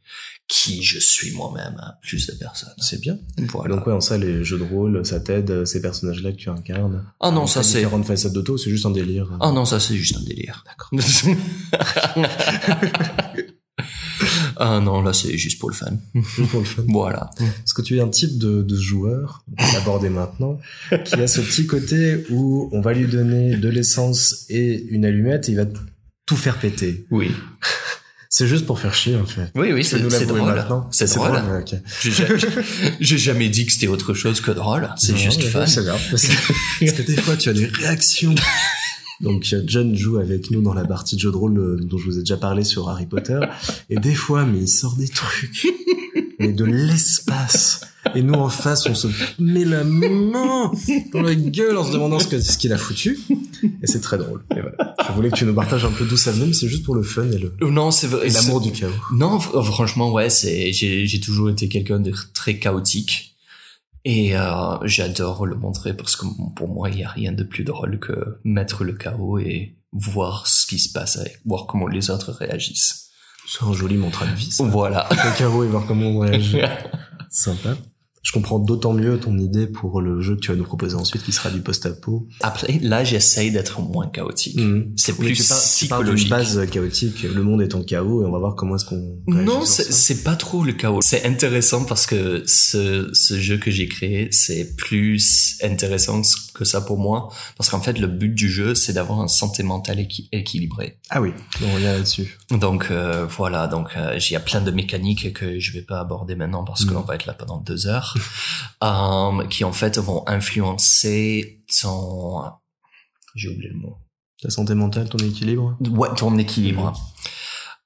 qui 0.48 0.84
je 0.84 1.00
suis 1.00 1.32
moi-même 1.32 1.76
à 1.80 1.98
plus 2.02 2.28
de 2.28 2.34
personnes. 2.34 2.74
c'est 2.78 3.00
bien. 3.00 3.18
Voilà. 3.38 3.76
Donc 3.76 3.88
ouais, 3.88 3.94
en 3.94 4.02
ça, 4.02 4.18
les 4.18 4.44
jeux 4.44 4.58
de 4.58 4.64
rôle, 4.64 5.06
ça 5.06 5.22
t'aide, 5.22 5.50
euh, 5.50 5.66
ces 5.66 5.82
personnages-là 5.82 6.34
que 6.34 6.38
tu 6.38 6.50
incarnes. 6.50 7.06
Ah 7.22 7.32
non, 7.32 7.48
ça 7.48 7.64
c'est. 7.64 7.80
Différentes 7.80 8.06
facettes 8.06 8.34
de 8.34 8.42
toi, 8.42 8.58
c'est 8.58 8.70
juste 8.70 8.86
un 8.86 8.92
délire. 8.92 9.30
Ah 9.40 9.52
non, 9.52 9.66
ça 9.66 9.80
c'est 9.80 9.96
juste 9.96 10.18
un 10.18 10.24
délire. 10.24 10.64
D'accord. 10.68 10.92
ah 14.58 14.80
non, 14.82 15.02
là 15.02 15.14
c'est 15.14 15.38
juste 15.38 15.60
pour 15.60 15.70
le 15.70 15.76
fun. 15.76 15.94
Juste 16.14 16.52
pour 16.52 16.60
le 16.60 16.66
fun. 16.66 16.84
Voilà. 16.90 17.30
Parce 17.38 17.74
que 17.74 17.82
tu 17.82 17.98
es 17.98 18.02
un 18.02 18.10
type 18.10 18.38
de, 18.38 18.62
de 18.62 18.76
joueur, 18.76 19.46
l'aborder 19.74 20.10
maintenant, 20.10 20.60
qui 21.06 21.16
a 21.16 21.28
ce 21.28 21.40
petit 21.42 21.66
côté 21.66 22.26
où 22.30 22.70
on 22.74 22.82
va 22.82 22.94
lui 22.94 23.08
donner 23.08 23.56
de 23.56 23.70
l'essence 23.70 24.46
et 24.50 24.84
une 24.90 25.06
allumette 25.06 25.48
et 25.48 25.54
il 25.54 25.58
va 25.58 25.66
tout 26.26 26.36
faire 26.38 26.60
péter? 26.60 27.06
Oui. 27.12 27.32
C'est 28.34 28.48
juste 28.48 28.66
pour 28.66 28.80
faire 28.80 28.94
chier, 28.94 29.18
en 29.18 29.26
fait. 29.26 29.52
Oui, 29.56 29.74
oui, 29.74 29.84
c'est 29.84 30.00
drôle. 30.00 30.10
C'est 30.90 31.14
drôle. 31.14 31.36
ok. 31.60 31.76
J'ai 33.02 33.18
jamais- 33.18 33.50
dit 33.50 33.66
que 33.66 33.74
c'était 33.74 33.88
autre 33.88 34.14
chose 34.14 34.40
que 34.40 34.52
drôle. 34.52 34.88
C'est 34.96 35.18
juste 35.18 35.44
fun. 35.44 35.66
C'est 35.66 35.84
grave. 35.84 36.00
Parce 36.10 36.28
que, 36.28 36.34
parce 36.80 36.92
que 36.94 37.02
des 37.02 37.18
fois, 37.18 37.36
tu 37.36 37.50
as 37.50 37.54
des 37.54 37.66
réactions 37.66 38.34
Donc 39.20 39.46
John 39.68 39.96
joue 39.96 40.18
avec 40.18 40.50
nous 40.50 40.62
dans 40.62 40.74
la 40.74 40.86
partie 40.86 41.16
de 41.16 41.22
jeu 41.22 41.32
de 41.32 41.36
rôle 41.36 41.58
euh, 41.60 41.78
dont 41.80 41.98
je 41.98 42.06
vous 42.06 42.18
ai 42.18 42.22
déjà 42.22 42.38
parlé 42.38 42.64
sur 42.64 42.90
Harry 42.90 43.06
Potter. 43.06 43.40
Et 43.90 43.98
des 43.98 44.16
fois, 44.16 44.46
mais 44.46 44.60
il 44.62 44.68
sort 44.70 44.96
des 44.96 45.10
trucs, 45.10 45.68
mais 46.42 46.54
de 46.54 46.66
l'espace. 46.66 47.82
Et 48.16 48.24
nous 48.24 48.34
en 48.34 48.50
face, 48.50 48.88
on 48.88 48.96
se 48.96 49.08
met 49.40 49.64
la 49.64 49.84
main 49.84 50.72
dans 51.14 51.22
la 51.22 51.36
gueule 51.36 51.78
en 51.78 51.84
se 51.86 51.92
demandant 51.92 52.18
ce 52.20 52.28
que- 52.28 52.42
ce 52.42 52.58
qu'il 52.58 52.74
a 52.74 52.78
foutu. 52.78 53.20
Et 53.84 53.88
c'est 53.88 54.02
très 54.02 54.18
drôle. 54.18 54.44
Et 54.56 54.60
voilà. 54.62 54.96
Je 55.08 55.14
voulais 55.14 55.30
que 55.30 55.36
tu 55.36 55.46
nous 55.46 55.54
partages 55.54 55.86
un 55.86 55.92
peu 55.92 56.06
d'où 56.06 56.18
ça 56.18 56.32
venait, 56.32 56.48
mais 56.48 56.54
c'est 56.54 56.68
juste 56.68 56.84
pour 56.84 56.96
le 56.96 57.04
fun 57.04 57.30
et 57.32 57.38
le 57.38 57.54
Non, 57.70 57.92
c'est 57.92 58.08
l'amour 58.34 58.60
du 58.62 58.72
chaos. 58.72 58.92
Non, 59.14 59.38
fr- 59.38 59.64
franchement, 59.64 60.12
ouais, 60.12 60.30
c'est 60.32 60.74
j'ai 60.74 61.20
toujours 61.20 61.50
été 61.52 61.68
quelqu'un 61.70 62.00
de 62.00 62.12
très 62.34 62.58
chaotique 62.58 63.36
et 64.04 64.36
euh, 64.36 64.78
j'adore 64.86 65.46
le 65.46 65.56
montrer 65.56 65.94
parce 65.96 66.16
que 66.16 66.26
pour 66.56 66.68
moi, 66.70 66.90
il 66.90 67.00
y 67.00 67.04
a 67.04 67.10
rien 67.10 67.32
de 67.34 67.44
plus 67.44 67.64
drôle 67.64 68.00
que 68.00 68.40
mettre 68.44 68.84
le 68.84 68.94
chaos 68.94 69.38
et 69.38 69.76
voir 69.94 70.48
ce 70.48 70.66
qui 70.66 70.80
se 70.80 70.92
passe, 70.92 71.18
avec, 71.18 71.40
voir 71.46 71.68
comment 71.68 71.88
les 71.88 72.10
autres 72.10 72.32
réagissent. 72.32 73.10
C'est 73.48 73.64
un 73.66 73.74
joli 73.74 73.98
mantra 73.98 74.26
de 74.26 74.34
vie. 74.34 74.52
Ça. 74.52 74.64
Voilà. 74.64 75.08
Le 75.12 75.38
chaos 75.38 75.64
et 75.64 75.68
voir 75.68 75.86
comment 75.88 76.08
on 76.08 76.20
réagit. 76.20 76.60
Sympa. 77.30 77.76
Je 78.24 78.32
comprends 78.34 78.60
d'autant 78.60 78.94
mieux 78.94 79.20
ton 79.20 79.36
idée 79.40 79.66
pour 79.66 80.00
le 80.00 80.22
jeu 80.22 80.36
que 80.36 80.42
tu 80.42 80.52
vas 80.52 80.56
nous 80.58 80.64
proposer 80.64 80.96
ensuite, 80.96 81.24
qui 81.24 81.32
sera 81.32 81.50
du 81.50 81.62
post-apo. 81.62 82.28
Après, 82.42 82.78
là, 82.82 83.04
j'essaye 83.04 83.52
d'être 83.52 83.82
moins 83.82 84.08
chaotique. 84.08 84.60
Mhm. 84.60 84.94
C'est 84.96 85.18
plus 85.18 85.34
tu 85.34 85.44
pars- 85.44 85.58
tu 85.60 85.66
psychologique. 85.66 86.30
base 86.30 86.70
chaotique, 86.70 87.24
le 87.24 87.42
monde 87.42 87.64
est 87.64 87.74
en 87.74 87.82
chaos 87.84 88.22
et 88.22 88.26
on 88.28 88.32
va 88.32 88.38
voir 88.38 88.56
comment 88.56 88.76
est-ce 88.76 88.86
qu'on 88.86 89.18
Non, 89.28 89.64
c'est 89.66 90.24
pas 90.24 90.36
trop 90.36 90.64
le 90.64 90.74
chaos. 90.74 91.00
C'est 91.02 91.26
intéressant 91.26 91.84
parce 91.86 92.06
que 92.06 92.44
ce, 92.46 93.10
ce 93.14 93.40
jeu 93.40 93.58
que 93.58 93.72
j'ai 93.72 93.88
créé, 93.88 94.28
c'est 94.32 94.76
plus 94.76 95.58
intéressant 95.64 96.22
que 96.54 96.64
ça 96.64 96.82
pour 96.82 97.00
moi. 97.00 97.30
Parce 97.58 97.70
qu'en 97.72 97.82
fait, 97.82 97.98
le 97.98 98.06
but 98.08 98.36
du 98.36 98.50
jeu, 98.52 98.76
c'est 98.76 98.94
d'avoir 98.94 99.20
un 99.22 99.28
santé 99.28 99.64
mentale 99.64 99.98
équi- 100.00 100.28
équilibré. 100.32 101.00
Ah 101.10 101.22
oui, 101.22 101.32
on 101.64 101.74
revient 101.74 101.86
là-dessus. 101.86 102.38
Donc 102.52 102.90
euh, 102.92 103.26
voilà, 103.26 103.68
donc 103.68 103.88
euh, 103.98 104.18
il 104.20 104.32
y 104.32 104.36
a 104.36 104.40
plein 104.40 104.62
de 104.62 104.70
mécaniques 104.70 105.34
que 105.34 105.60
je 105.60 105.72
vais 105.74 105.82
pas 105.82 106.00
aborder 106.00 106.36
maintenant 106.36 106.64
parce 106.64 106.86
Mhm. 106.86 106.94
qu'on 106.94 107.02
va 107.02 107.16
être 107.16 107.26
là 107.26 107.34
pendant 107.34 107.58
deux 107.58 107.88
heures, 107.88 108.11
euh, 108.84 109.48
qui 109.48 109.64
en 109.64 109.72
fait 109.72 109.98
vont 109.98 110.24
influencer 110.28 111.64
ton, 111.82 112.44
j'ai 113.36 113.50
oublié 113.50 113.70
le 113.70 113.80
mot, 113.80 113.98
Ta 114.42 114.50
santé 114.50 114.74
mentale, 114.74 115.10
ton 115.10 115.20
équilibre? 115.20 115.78
Ouais, 115.92 116.10
ton 116.16 116.38
équilibre. 116.38 116.94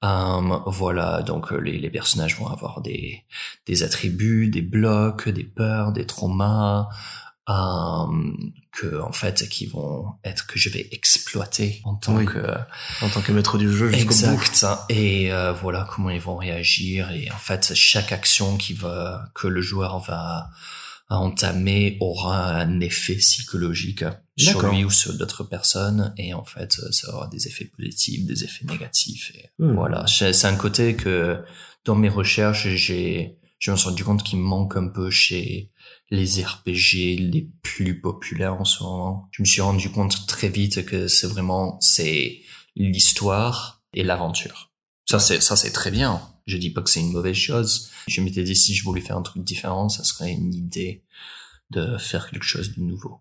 Euh, 0.04 0.58
voilà, 0.66 1.22
donc 1.22 1.52
euh, 1.52 1.58
les, 1.58 1.78
les 1.78 1.90
personnages 1.90 2.38
vont 2.38 2.46
avoir 2.46 2.82
des, 2.82 3.24
des 3.66 3.82
attributs, 3.82 4.48
des 4.48 4.62
blocs, 4.62 5.28
des 5.28 5.44
peurs, 5.44 5.92
des 5.92 6.06
traumas, 6.06 6.88
euh, 7.48 8.32
que 8.72 9.00
en 9.00 9.12
fait 9.12 9.48
qui 9.48 9.66
vont 9.66 10.06
être 10.24 10.46
que 10.46 10.58
je 10.58 10.68
vais 10.68 10.88
exploiter 10.92 11.80
en 11.84 11.94
tant 11.94 12.16
Oui. 12.16 12.26
que 12.26 12.38
en 13.02 13.08
tant 13.08 13.20
que 13.22 13.30
maître 13.32 13.56
du 13.58 13.70
jeu 13.72 13.88
bout. 13.90 13.94
exact. 13.96 14.66
Et 14.88 15.32
euh, 15.32 15.52
voilà 15.52 15.86
comment 15.90 16.10
ils 16.10 16.20
vont 16.20 16.36
réagir 16.36 17.10
et 17.12 17.30
en 17.30 17.36
fait 17.38 17.72
chaque 17.74 18.10
action 18.12 18.56
qui 18.56 18.72
va 18.74 19.30
que 19.34 19.46
le 19.46 19.60
joueur 19.60 20.00
va 20.00 20.50
entamer 21.08 21.96
aura 22.00 22.50
un 22.50 22.80
effet 22.80 23.14
psychologique 23.14 24.04
sur 24.36 24.68
lui 24.68 24.84
ou 24.84 24.90
sur 24.90 25.14
d'autres 25.14 25.44
personnes 25.44 26.12
et 26.18 26.34
en 26.34 26.44
fait 26.44 26.72
ça 26.90 27.14
aura 27.14 27.28
des 27.28 27.46
effets 27.46 27.66
positifs, 27.76 28.26
des 28.26 28.42
effets 28.44 28.64
négatifs 28.64 29.32
et 29.36 29.48
Hmm. 29.58 29.74
voilà, 29.74 30.04
c'est 30.06 30.44
un 30.44 30.56
côté 30.56 30.96
que 30.96 31.38
dans 31.86 31.94
mes 31.94 32.08
recherches, 32.10 32.68
j'ai 32.68 33.38
je 33.58 33.70
me 33.70 33.76
suis 33.76 33.88
rendu 33.88 34.04
compte 34.04 34.22
qu'il 34.22 34.38
me 34.38 34.44
manque 34.44 34.76
un 34.76 34.88
peu 34.88 35.08
chez 35.10 35.70
les 36.10 36.42
RPG 36.44 37.18
les 37.18 37.50
plus 37.62 38.00
populaires 38.00 38.60
en 38.60 38.64
ce 38.64 38.82
moment. 38.82 39.28
Je 39.32 39.42
me 39.42 39.46
suis 39.46 39.60
rendu 39.60 39.90
compte 39.90 40.26
très 40.26 40.48
vite 40.48 40.84
que 40.86 41.08
c'est 41.08 41.26
vraiment 41.26 41.78
c'est 41.80 42.40
l'histoire 42.76 43.82
et 43.92 44.02
l'aventure. 44.02 44.72
Ça 45.08 45.18
c'est 45.18 45.40
ça 45.40 45.56
c'est 45.56 45.72
très 45.72 45.90
bien. 45.90 46.20
Je 46.46 46.56
dis 46.56 46.70
pas 46.70 46.82
que 46.82 46.90
c'est 46.90 47.00
une 47.00 47.12
mauvaise 47.12 47.36
chose. 47.36 47.90
Je 48.06 48.20
m'étais 48.20 48.44
dit 48.44 48.54
si 48.54 48.74
je 48.74 48.84
voulais 48.84 49.00
faire 49.00 49.16
un 49.16 49.22
truc 49.22 49.42
différent, 49.42 49.88
ça 49.88 50.04
serait 50.04 50.32
une 50.32 50.54
idée 50.54 51.04
de 51.70 51.98
faire 51.98 52.30
quelque 52.30 52.44
chose 52.44 52.76
de 52.76 52.82
nouveau. 52.82 53.20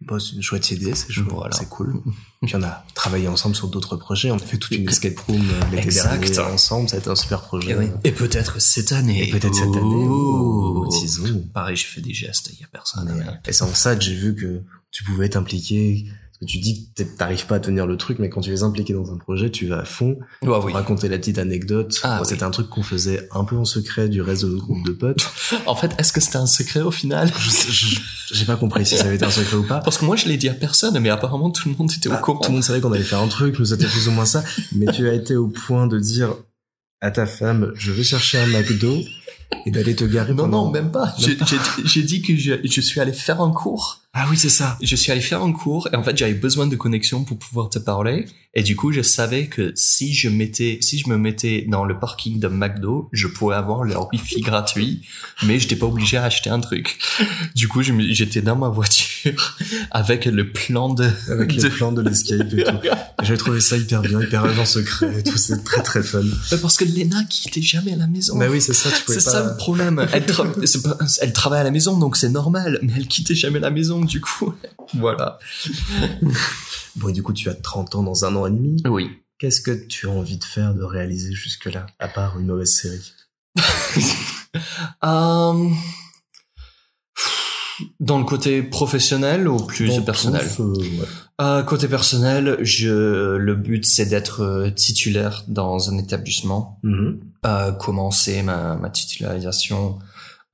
Bon, 0.00 0.18
c'est 0.20 0.34
une 0.36 0.42
chouette 0.42 0.70
idée, 0.70 0.94
c'est 0.94 1.12
Voilà. 1.22 1.54
c'est 1.56 1.68
cool. 1.68 2.00
Puis 2.46 2.54
on 2.54 2.62
a 2.62 2.84
travaillé 2.94 3.26
ensemble 3.26 3.56
sur 3.56 3.66
d'autres 3.68 3.96
projets, 3.96 4.30
on 4.30 4.36
a 4.36 4.38
fait 4.38 4.56
toute 4.56 4.70
une 4.76 4.88
escape 4.88 5.18
room 5.20 5.40
euh, 5.40 5.60
l'été 5.72 5.82
Exact. 5.84 6.20
dernier 6.30 6.52
ensemble, 6.52 6.88
ça 6.88 6.96
a 6.96 6.98
été 7.00 7.10
un 7.10 7.16
super 7.16 7.42
projet. 7.42 7.72
Et, 7.72 7.74
oui. 7.76 7.86
Et 8.04 8.12
peut-être 8.12 8.60
cette 8.60 8.92
année. 8.92 9.28
Et 9.28 9.30
peut-être 9.32 9.54
cette 9.54 9.64
année, 9.74 9.80
Ouh. 9.80 10.86
oh. 10.86 11.44
Pareil, 11.52 11.74
j'ai 11.76 11.86
fait 11.86 12.00
des 12.00 12.14
gestes, 12.14 12.50
il 12.54 12.60
y 12.60 12.64
a 12.64 12.68
personne. 12.68 13.24
Et 13.46 13.52
c'est 13.52 13.64
en 13.64 13.74
ça 13.74 13.96
que 13.96 14.02
j'ai 14.04 14.14
vu 14.14 14.36
que 14.36 14.62
tu 14.92 15.02
pouvais 15.02 15.28
t'impliquer. 15.28 16.06
Parce 16.06 16.12
que 16.12 16.27
tu 16.46 16.58
dis 16.58 16.88
que 16.96 17.02
t'arrives 17.02 17.46
pas 17.46 17.56
à 17.56 17.60
tenir 17.60 17.86
le 17.86 17.96
truc, 17.96 18.18
mais 18.20 18.28
quand 18.28 18.40
tu 18.42 18.52
es 18.54 18.62
impliqué 18.62 18.92
dans 18.92 19.12
un 19.12 19.16
projet, 19.16 19.50
tu 19.50 19.66
vas 19.66 19.80
à 19.80 19.84
fond. 19.84 20.18
Pour 20.40 20.64
oui. 20.64 20.72
raconter 20.72 21.08
la 21.08 21.18
petite 21.18 21.38
anecdote. 21.38 21.98
Ah 22.04 22.16
Bon, 22.18 22.22
oui. 22.22 22.28
C'était 22.28 22.44
un 22.44 22.50
truc 22.50 22.68
qu'on 22.68 22.82
faisait 22.84 23.28
un 23.32 23.44
peu 23.44 23.56
en 23.56 23.64
secret 23.64 24.08
du 24.08 24.22
reste 24.22 24.44
de 24.44 24.50
notre 24.50 24.62
groupe 24.64 24.84
de 24.86 24.92
potes. 24.92 25.28
En 25.66 25.74
fait, 25.74 25.90
est-ce 25.98 26.12
que 26.12 26.20
c'était 26.20 26.36
un 26.36 26.46
secret 26.46 26.80
au 26.80 26.90
final 26.90 27.30
J'ai 28.32 28.44
pas 28.44 28.56
compris 28.56 28.86
si 28.86 28.96
ça 28.96 29.04
avait 29.06 29.16
été 29.16 29.24
un 29.24 29.30
secret 29.30 29.56
ou 29.56 29.64
pas. 29.66 29.80
Parce 29.80 29.98
que 29.98 30.04
moi, 30.04 30.16
je 30.16 30.26
l'ai 30.28 30.36
dit 30.36 30.48
à 30.48 30.54
personne, 30.54 30.98
mais 31.00 31.10
apparemment, 31.10 31.50
tout 31.50 31.68
le 31.68 31.74
monde 31.76 31.90
était 31.90 32.08
Bah, 32.08 32.18
au 32.20 32.24
courant. 32.24 32.40
Tout 32.40 32.50
le 32.50 32.54
monde 32.54 32.64
savait 32.64 32.80
qu'on 32.80 32.92
allait 32.92 33.02
faire 33.02 33.20
un 33.20 33.28
truc, 33.28 33.58
nous 33.58 33.64
c'était 33.64 33.86
plus 33.86 34.08
ou 34.08 34.12
moins 34.12 34.24
ça. 34.26 34.44
Mais 34.72 34.86
tu 34.92 35.08
as 35.08 35.14
été 35.14 35.34
au 35.36 35.48
point 35.48 35.86
de 35.86 35.98
dire 35.98 36.34
à 37.00 37.10
ta 37.10 37.26
femme, 37.26 37.72
je 37.76 37.92
vais 37.92 38.02
chercher 38.02 38.38
un 38.38 38.46
McDo 38.46 38.96
et 39.66 39.70
d'aller 39.70 39.94
te 39.96 40.04
garer 40.04 40.34
Non, 40.34 40.44
pendant... 40.44 40.64
non, 40.66 40.70
même 40.72 40.90
pas. 40.90 41.14
J'ai 41.18 42.02
dit 42.02 42.22
que 42.22 42.36
je, 42.36 42.54
je 42.64 42.80
suis 42.80 43.00
allé 43.00 43.12
faire 43.12 43.40
un 43.40 43.50
cours. 43.50 44.00
Ah 44.14 44.26
oui, 44.30 44.36
c'est 44.38 44.48
ça. 44.48 44.76
Je 44.82 44.96
suis 44.96 45.12
allé 45.12 45.20
faire 45.20 45.42
un 45.42 45.52
cours 45.52 45.88
et 45.92 45.96
en 45.96 46.02
fait, 46.02 46.16
j'avais 46.16 46.32
besoin 46.34 46.66
de 46.66 46.74
connexion 46.76 47.24
pour 47.24 47.38
pouvoir 47.38 47.68
te 47.68 47.78
parler. 47.78 48.24
Et 48.54 48.62
du 48.62 48.74
coup, 48.74 48.90
je 48.90 49.02
savais 49.02 49.46
que 49.46 49.70
si 49.76 50.14
je 50.14 50.28
mettais, 50.28 50.78
si 50.80 50.98
je 50.98 51.08
me 51.08 51.16
mettais 51.18 51.66
dans 51.68 51.84
le 51.84 52.00
parking 52.00 52.40
de 52.40 52.48
McDo, 52.48 53.08
je 53.12 53.28
pourrais 53.28 53.56
avoir 53.56 53.84
leur 53.84 54.08
wifi 54.12 54.40
gratuit, 54.40 55.02
mais 55.46 55.60
j'étais 55.60 55.76
pas 55.76 55.86
obligé 55.86 56.16
à 56.16 56.24
acheter 56.24 56.50
un 56.50 56.58
truc. 56.58 56.98
Du 57.54 57.68
coup, 57.68 57.82
j'étais 57.82 58.40
dans 58.40 58.56
ma 58.56 58.68
voiture 58.70 59.56
avec 59.92 60.24
le 60.24 60.50
plan 60.52 60.92
de, 60.94 61.08
Avec 61.30 61.52
les 61.54 61.62
de- 61.64 61.68
plans 61.68 61.92
de 61.92 62.00
l'escape 62.02 62.52
et 62.52 62.64
tout. 62.64 62.78
J'ai 63.22 63.36
trouvé 63.36 63.60
ça 63.60 63.76
hyper 63.76 64.00
bien, 64.00 64.20
hyper 64.22 64.44
agent 64.44 64.64
secret 64.64 65.18
et 65.18 65.22
tout, 65.22 65.36
c'est 65.36 65.62
très 65.62 65.82
très 65.82 66.02
fun. 66.02 66.22
parce 66.62 66.76
que 66.78 66.84
Lena 66.84 67.22
quittait 67.28 67.62
jamais 67.62 67.94
la 67.94 68.06
maison. 68.06 68.38
Bah 68.38 68.46
oui, 68.50 68.60
c'est 68.62 68.72
ça, 68.74 68.90
tu 68.90 69.02
pouvais 69.04 69.20
C'est 69.20 69.30
ça 69.30 69.44
le 69.50 69.56
problème. 69.56 70.04
Elle, 70.12 70.24
tra- 70.24 71.18
elle 71.20 71.32
travaille 71.32 71.60
à 71.60 71.64
la 71.64 71.70
maison, 71.70 71.98
donc 71.98 72.16
c'est 72.16 72.30
normal, 72.30 72.78
mais 72.82 72.92
elle 72.96 73.06
quittait 73.06 73.34
jamais 73.34 73.58
la 73.60 73.70
maison, 73.70 73.97
du 74.04 74.20
coup. 74.20 74.54
Voilà. 74.94 75.38
Bon, 76.96 77.08
et 77.10 77.12
du 77.12 77.22
coup, 77.22 77.32
tu 77.32 77.48
as 77.48 77.54
30 77.54 77.94
ans 77.96 78.02
dans 78.02 78.24
un 78.24 78.34
an 78.34 78.46
et 78.46 78.50
demi. 78.50 78.82
Oui. 78.86 79.08
Qu'est-ce 79.38 79.60
que 79.60 79.70
tu 79.86 80.08
as 80.08 80.10
envie 80.10 80.36
de 80.38 80.42
faire, 80.44 80.74
de 80.74 80.82
réaliser 80.82 81.32
jusque-là, 81.32 81.86
à 82.00 82.08
part 82.08 82.38
une 82.40 82.46
mauvaise 82.46 82.72
série? 82.74 83.12
Euh, 85.04 85.68
Dans 88.00 88.18
le 88.18 88.24
côté 88.24 88.62
professionnel 88.62 89.46
ou 89.46 89.58
plus 89.64 89.88
Dans 89.96 90.02
personnel? 90.02 90.44
tous, 90.56 90.62
euh, 90.62 90.72
ouais. 91.00 91.06
Euh, 91.40 91.62
Côté 91.62 91.86
personnel, 91.86 92.58
je, 92.62 93.36
le 93.36 93.54
but 93.54 93.86
c'est 93.86 94.06
d'être 94.06 94.70
titulaire 94.74 95.44
dans 95.46 95.90
un 95.90 95.98
établissement, 95.98 96.80
Mhm. 96.82 97.20
euh, 97.46 97.70
commencer 97.72 98.42
ma, 98.42 98.74
ma 98.74 98.90
titularisation 98.90 99.98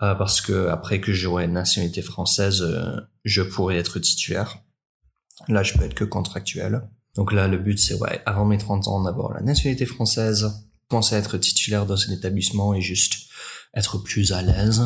euh, 0.04 0.14
parce 0.14 0.40
que 0.40 0.68
après 0.68 1.00
que 1.00 1.12
j'aurai 1.12 1.44
une 1.44 1.52
nationalité 1.52 2.02
française, 2.02 2.62
euh, 2.62 3.00
je 3.24 3.42
pourrais 3.42 3.76
être 3.76 3.98
titulaire. 3.98 4.58
Là, 5.48 5.62
je 5.62 5.74
peux 5.74 5.84
être 5.84 5.94
que 5.94 6.04
contractuel. 6.04 6.82
Donc 7.16 7.32
là, 7.32 7.48
le 7.48 7.58
but 7.58 7.78
c'est 7.78 7.94
ouais, 7.94 8.22
avant 8.26 8.44
mes 8.44 8.58
30 8.58 8.88
ans, 8.88 9.02
d'avoir 9.02 9.32
la 9.34 9.40
nationalité 9.40 9.86
française, 9.86 10.50
commencer 10.88 11.14
à 11.14 11.18
être 11.18 11.36
titulaire 11.38 11.86
dans 11.86 11.96
un 12.08 12.12
établissement 12.12 12.74
et 12.74 12.80
juste 12.80 13.14
être 13.74 13.98
plus 13.98 14.32
à 14.32 14.42
l'aise. 14.42 14.82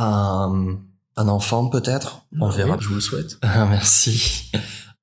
Euh, 0.00 0.74
un 1.16 1.28
enfant 1.28 1.68
peut-être, 1.68 2.22
on 2.40 2.48
Ah 2.48 2.56
verra. 2.56 2.76
oui, 2.76 2.82
Je 2.82 2.88
vous 2.88 2.94
le 2.94 3.00
souhaite. 3.00 3.38
Merci. 3.42 4.50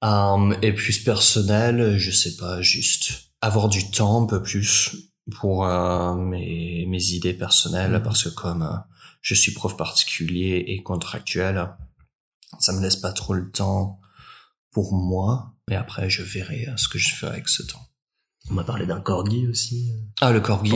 Um, 0.01 0.55
et 0.61 0.73
plus 0.73 0.99
personnel, 1.03 1.97
je 1.99 2.11
sais 2.11 2.35
pas, 2.37 2.61
juste 2.61 3.11
avoir 3.41 3.69
du 3.69 3.91
temps 3.91 4.23
un 4.23 4.25
peu 4.25 4.41
plus 4.41 4.95
pour 5.39 5.65
euh, 5.65 6.15
mes, 6.15 6.85
mes 6.87 7.03
idées 7.11 7.33
personnelles, 7.33 7.91
Mhm. 7.93 8.01
parce 8.03 8.23
que 8.23 8.29
comme 8.29 8.63
euh, 8.63 8.75
je 9.21 9.35
suis 9.35 9.53
prof 9.53 9.75
particulier 9.77 10.63
et 10.67 10.81
contractuel, 10.83 11.69
ça 12.59 12.73
me 12.73 12.81
laisse 12.81 12.95
pas 12.95 13.11
trop 13.11 13.33
le 13.33 13.49
temps 13.51 13.99
pour 14.71 14.93
moi. 14.93 15.53
Mais 15.69 15.75
après, 15.75 16.09
je 16.09 16.23
verrai 16.23 16.67
euh, 16.67 16.77
ce 16.77 16.87
que 16.87 16.97
je 16.97 17.13
fais 17.15 17.27
avec 17.27 17.47
ce 17.47 17.61
temps. 17.63 17.85
On 18.49 18.55
m'a 18.55 18.63
parlé 18.63 18.87
d'un 18.87 19.01
corgi 19.01 19.47
aussi. 19.47 19.91
euh, 19.93 19.99
Ah, 20.21 20.31
le 20.31 20.39
corgi. 20.39 20.71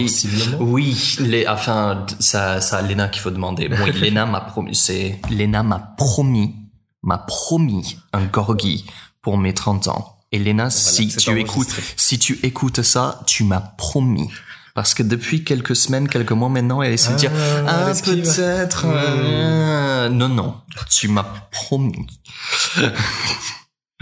Oui, 0.59 1.15
les, 1.19 1.47
enfin, 1.47 2.05
ça, 2.19 2.61
ça, 2.61 2.81
Lena 2.83 3.07
qu'il 3.07 3.21
faut 3.21 3.31
demander. 3.31 3.67
Oui, 3.67 3.91
Lena 3.93 4.25
m'a 4.27 4.41
promis, 4.41 4.75
c'est, 4.75 5.19
Lena 5.31 5.63
m'a 5.63 5.79
promis, 5.79 6.53
m'a 7.01 7.17
promis 7.17 7.97
un 8.11 8.27
corgi 8.27 8.85
pour 9.21 9.37
mes 9.37 9.53
30 9.55 9.87
ans. 9.87 10.19
Et 10.31 10.37
Lena, 10.39 10.69
si 10.69 11.07
tu 11.07 11.39
écoutes, 11.39 11.73
si 11.97 12.19
tu 12.19 12.39
écoutes 12.43 12.81
ça, 12.83 13.21
tu 13.25 13.43
m'as 13.43 13.61
promis. 13.61 14.29
Parce 14.73 14.95
que 14.95 15.03
depuis 15.03 15.43
quelques 15.43 15.75
semaines, 15.75 16.07
quelques 16.07 16.31
mois 16.31 16.49
maintenant, 16.49 16.81
elle 16.81 16.93
essaie 16.93 17.13
de 17.13 17.17
dire, 17.17 17.31
ah, 17.67 17.91
peut-être, 18.03 18.85
euh, 18.87 20.09
non, 20.09 20.29
non, 20.29 20.61
tu 20.89 21.09
m'as 21.09 21.47
promis. 21.51 22.07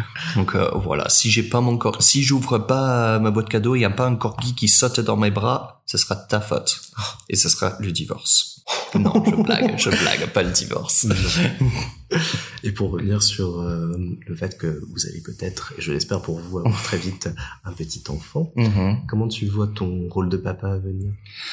Donc 0.36 0.56
euh, 0.56 0.70
voilà, 0.76 1.10
si 1.10 1.30
j'ai 1.32 1.44
pas 1.44 1.62
mon 1.62 1.78
corps, 1.78 2.02
si 2.02 2.24
j'ouvre 2.24 2.58
pas 2.60 3.20
ma 3.20 3.32
boîte 3.32 3.50
cadeau, 3.50 3.76
il 3.76 3.82
y 3.82 3.86
a 3.86 3.90
pas 3.90 4.06
un 4.06 4.16
corgi 4.16 4.56
qui 4.56 4.68
saute 4.68 5.00
dans 5.00 5.18
mes 5.18 5.32
bras, 5.32 5.84
ce 5.86 5.98
sera 5.98 6.16
ta 6.16 6.40
faute 6.42 6.82
et 7.30 7.36
ce 7.36 7.50
sera 7.50 7.76
le 7.80 7.92
divorce. 7.92 8.48
Non, 8.96 9.24
je 9.26 9.36
blague, 9.36 9.78
je 9.78 9.90
blague, 9.90 10.28
pas 10.34 10.44
le 10.44 10.52
divorce. 10.52 11.08
Et 12.64 12.72
pour 12.72 12.92
revenir 12.92 13.24
sur 13.24 13.62
euh, 13.62 13.98
le 14.28 14.36
fait 14.36 14.58
que 14.58 14.82
vous 14.92 15.06
allez 15.08 15.22
peut-être, 15.22 15.74
et 15.78 15.82
je 15.82 15.94
l'espère 15.94 16.22
pour 16.22 16.40
vous, 16.40 16.60
avoir 16.60 16.84
très 16.84 16.98
vite 16.98 17.30
un 17.64 17.72
petit 17.72 18.04
enfant, 18.10 18.52
Mhm. 18.56 19.06
comment 19.08 19.28
tu 19.28 19.46
vois 19.48 19.68
ton 19.68 20.08
rôle 20.10 20.30
de 20.30 20.38
papa 20.38 20.68
à 20.74 20.78
venir? 20.78 21.12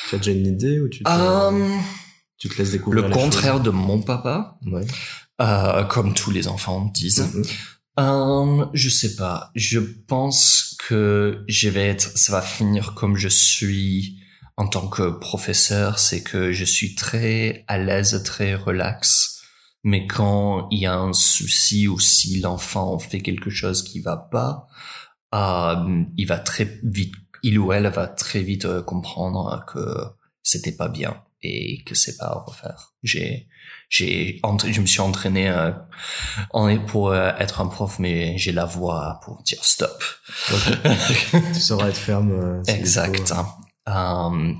Tu 0.08 0.16
as 0.16 0.18
déjà 0.18 0.32
une 0.32 0.46
idée 0.46 0.80
ou 0.80 0.88
tu 0.88 1.04
te, 1.04 1.08
Euh, 1.10 1.76
tu 2.38 2.48
te 2.48 2.58
laisses 2.58 2.72
découvrir 2.72 3.08
le 3.08 3.14
contraire 3.14 3.60
de 3.60 3.70
mon 3.70 4.02
papa, 4.02 4.58
Ouais. 4.66 4.86
euh, 5.40 5.84
comme 5.84 6.12
tous 6.14 6.30
les 6.32 6.48
enfants 6.48 6.90
disent. 6.92 7.28
Mhm. 7.34 7.44
Euh, 7.98 8.66
je 8.74 8.88
sais 8.88 9.16
pas. 9.16 9.50
Je 9.54 9.80
pense 9.80 10.76
que 10.78 11.44
je 11.48 11.68
vais 11.68 11.88
être, 11.88 12.16
ça 12.16 12.32
va 12.32 12.42
finir 12.42 12.94
comme 12.94 13.16
je 13.16 13.28
suis 13.28 14.20
en 14.56 14.68
tant 14.68 14.88
que 14.88 15.10
professeur, 15.10 15.98
c'est 15.98 16.22
que 16.22 16.52
je 16.52 16.64
suis 16.64 16.94
très 16.94 17.64
à 17.68 17.78
l'aise, 17.78 18.22
très 18.24 18.54
relax. 18.54 19.40
Mais 19.84 20.06
quand 20.06 20.68
il 20.70 20.80
y 20.80 20.86
a 20.86 20.96
un 20.96 21.12
souci 21.12 21.88
ou 21.88 21.98
si 21.98 22.40
l'enfant 22.40 22.98
fait 22.98 23.20
quelque 23.20 23.50
chose 23.50 23.82
qui 23.82 24.00
va 24.00 24.16
pas, 24.16 24.66
euh, 25.34 26.04
il 26.16 26.26
va 26.26 26.38
très 26.38 26.80
vite, 26.82 27.14
il 27.42 27.58
ou 27.58 27.72
elle 27.72 27.88
va 27.88 28.06
très 28.08 28.42
vite 28.42 28.64
euh, 28.64 28.82
comprendre 28.82 29.64
que 29.72 29.78
c'était 30.42 30.72
pas 30.72 30.88
bien 30.88 31.22
et 31.42 31.82
que 31.84 31.94
c'est 31.94 32.16
pas 32.16 32.26
à 32.26 32.44
refaire. 32.46 32.92
J'ai, 33.02 33.48
j'ai, 33.88 34.40
je 34.70 34.80
me 34.80 34.86
suis 34.86 35.00
entraîné 35.00 35.48
euh, 35.48 35.70
est 36.68 36.84
pour 36.86 37.10
euh, 37.10 37.30
être 37.38 37.60
un 37.60 37.66
prof, 37.66 37.98
mais 37.98 38.36
j'ai 38.38 38.52
la 38.52 38.64
voix 38.64 39.20
pour 39.24 39.42
dire 39.42 39.64
stop. 39.64 40.02
Tu 41.54 41.60
sauras 41.60 41.88
être 41.88 41.96
ferme. 41.96 42.32
euh, 42.32 42.62
exact. 42.66 43.32
hein. 43.32 43.46
Euh, 43.88 44.52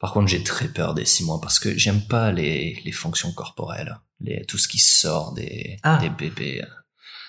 par 0.00 0.12
contre, 0.12 0.28
j'ai 0.28 0.42
très 0.42 0.68
peur 0.68 0.94
des 0.94 1.04
six 1.06 1.24
mois 1.24 1.40
parce 1.40 1.58
que 1.58 1.76
j'aime 1.78 2.02
pas 2.06 2.32
les, 2.32 2.80
les 2.84 2.92
fonctions 2.92 3.32
corporelles, 3.32 3.96
les, 4.20 4.44
tout 4.44 4.58
ce 4.58 4.68
qui 4.68 4.78
sort 4.78 5.32
des, 5.34 5.78
Ah. 5.82 5.98
des 5.98 6.10
bébés. 6.10 6.62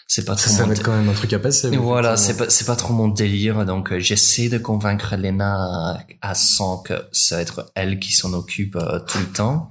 C'est 0.07 0.23
pas 0.23 0.37
Ça, 0.37 0.43
trop 0.49 0.55
ça 0.57 0.61
mon 0.61 0.67
va 0.67 0.73
être 0.75 0.83
quand 0.83 0.95
même 0.95 1.09
un 1.09 1.13
truc 1.13 1.33
à 1.33 1.39
passer. 1.39 1.75
Voilà, 1.77 2.15
c'est 2.15 2.37
pas, 2.37 2.49
c'est 2.49 2.65
pas 2.65 2.75
trop 2.75 2.93
mon 2.93 3.07
délire, 3.07 3.65
donc 3.65 3.91
euh, 3.91 3.99
j'essaie 3.99 4.49
de 4.49 4.57
convaincre 4.59 5.15
Lena 5.15 5.55
à, 5.55 5.99
à 6.21 6.35
100 6.35 6.77
que 6.83 6.93
ça 7.11 7.37
va 7.37 7.41
être 7.41 7.71
elle 7.75 7.97
qui 7.99 8.11
s'en 8.13 8.33
occupe 8.33 8.75
euh, 8.75 8.99
tout 8.99 9.17
le 9.17 9.25
temps. 9.25 9.69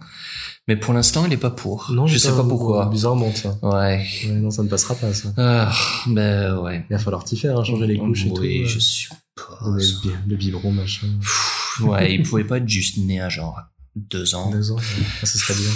Mais 0.66 0.77
pour 0.77 0.92
l'instant, 0.94 1.25
elle 1.27 1.33
est 1.33 1.37
pas 1.37 1.51
pour. 1.51 1.90
Non, 1.92 2.07
je 2.07 2.16
sais 2.18 2.31
pas 2.31 2.42
pourquoi. 2.42 2.87
Bizarrement, 2.87 3.33
ça. 3.35 3.57
Ouais. 3.62 4.05
Ouais, 4.27 4.31
non, 4.33 4.51
ça 4.51 4.62
ne 4.62 4.68
passera 4.68 4.94
pas, 4.94 5.12
ça. 5.12 5.29
Ah, 5.37 5.70
ben 6.07 6.57
ouais. 6.59 6.85
Il 6.88 6.92
va 6.97 6.99
falloir 6.99 7.23
t'y 7.23 7.37
faire, 7.37 7.59
hein, 7.59 7.64
changer 7.64 7.87
les 7.87 7.99
couches 7.99 8.25
et 8.27 8.33
tout. 8.33 8.40
Oui, 8.40 8.62
euh, 8.62 8.66
je 8.66 8.79
suppose. 8.79 10.03
le, 10.05 10.12
le 10.27 10.37
biberon, 10.37 10.73
machin. 10.73 11.07
Pff, 11.20 11.81
Ouais, 11.83 12.14
il 12.14 12.23
pouvait 12.23 12.44
pas 12.44 12.57
être 12.59 12.68
juste 12.68 12.97
né 12.99 13.20
à 13.20 13.29
genre 13.29 13.61
deux 13.94 14.35
ans. 14.35 14.51
Deux 14.51 14.70
ans, 14.73 14.77
ouais. 14.77 14.83
Ah, 15.23 15.27
ça 15.27 15.38
serait 15.38 15.55
bien. 15.55 15.70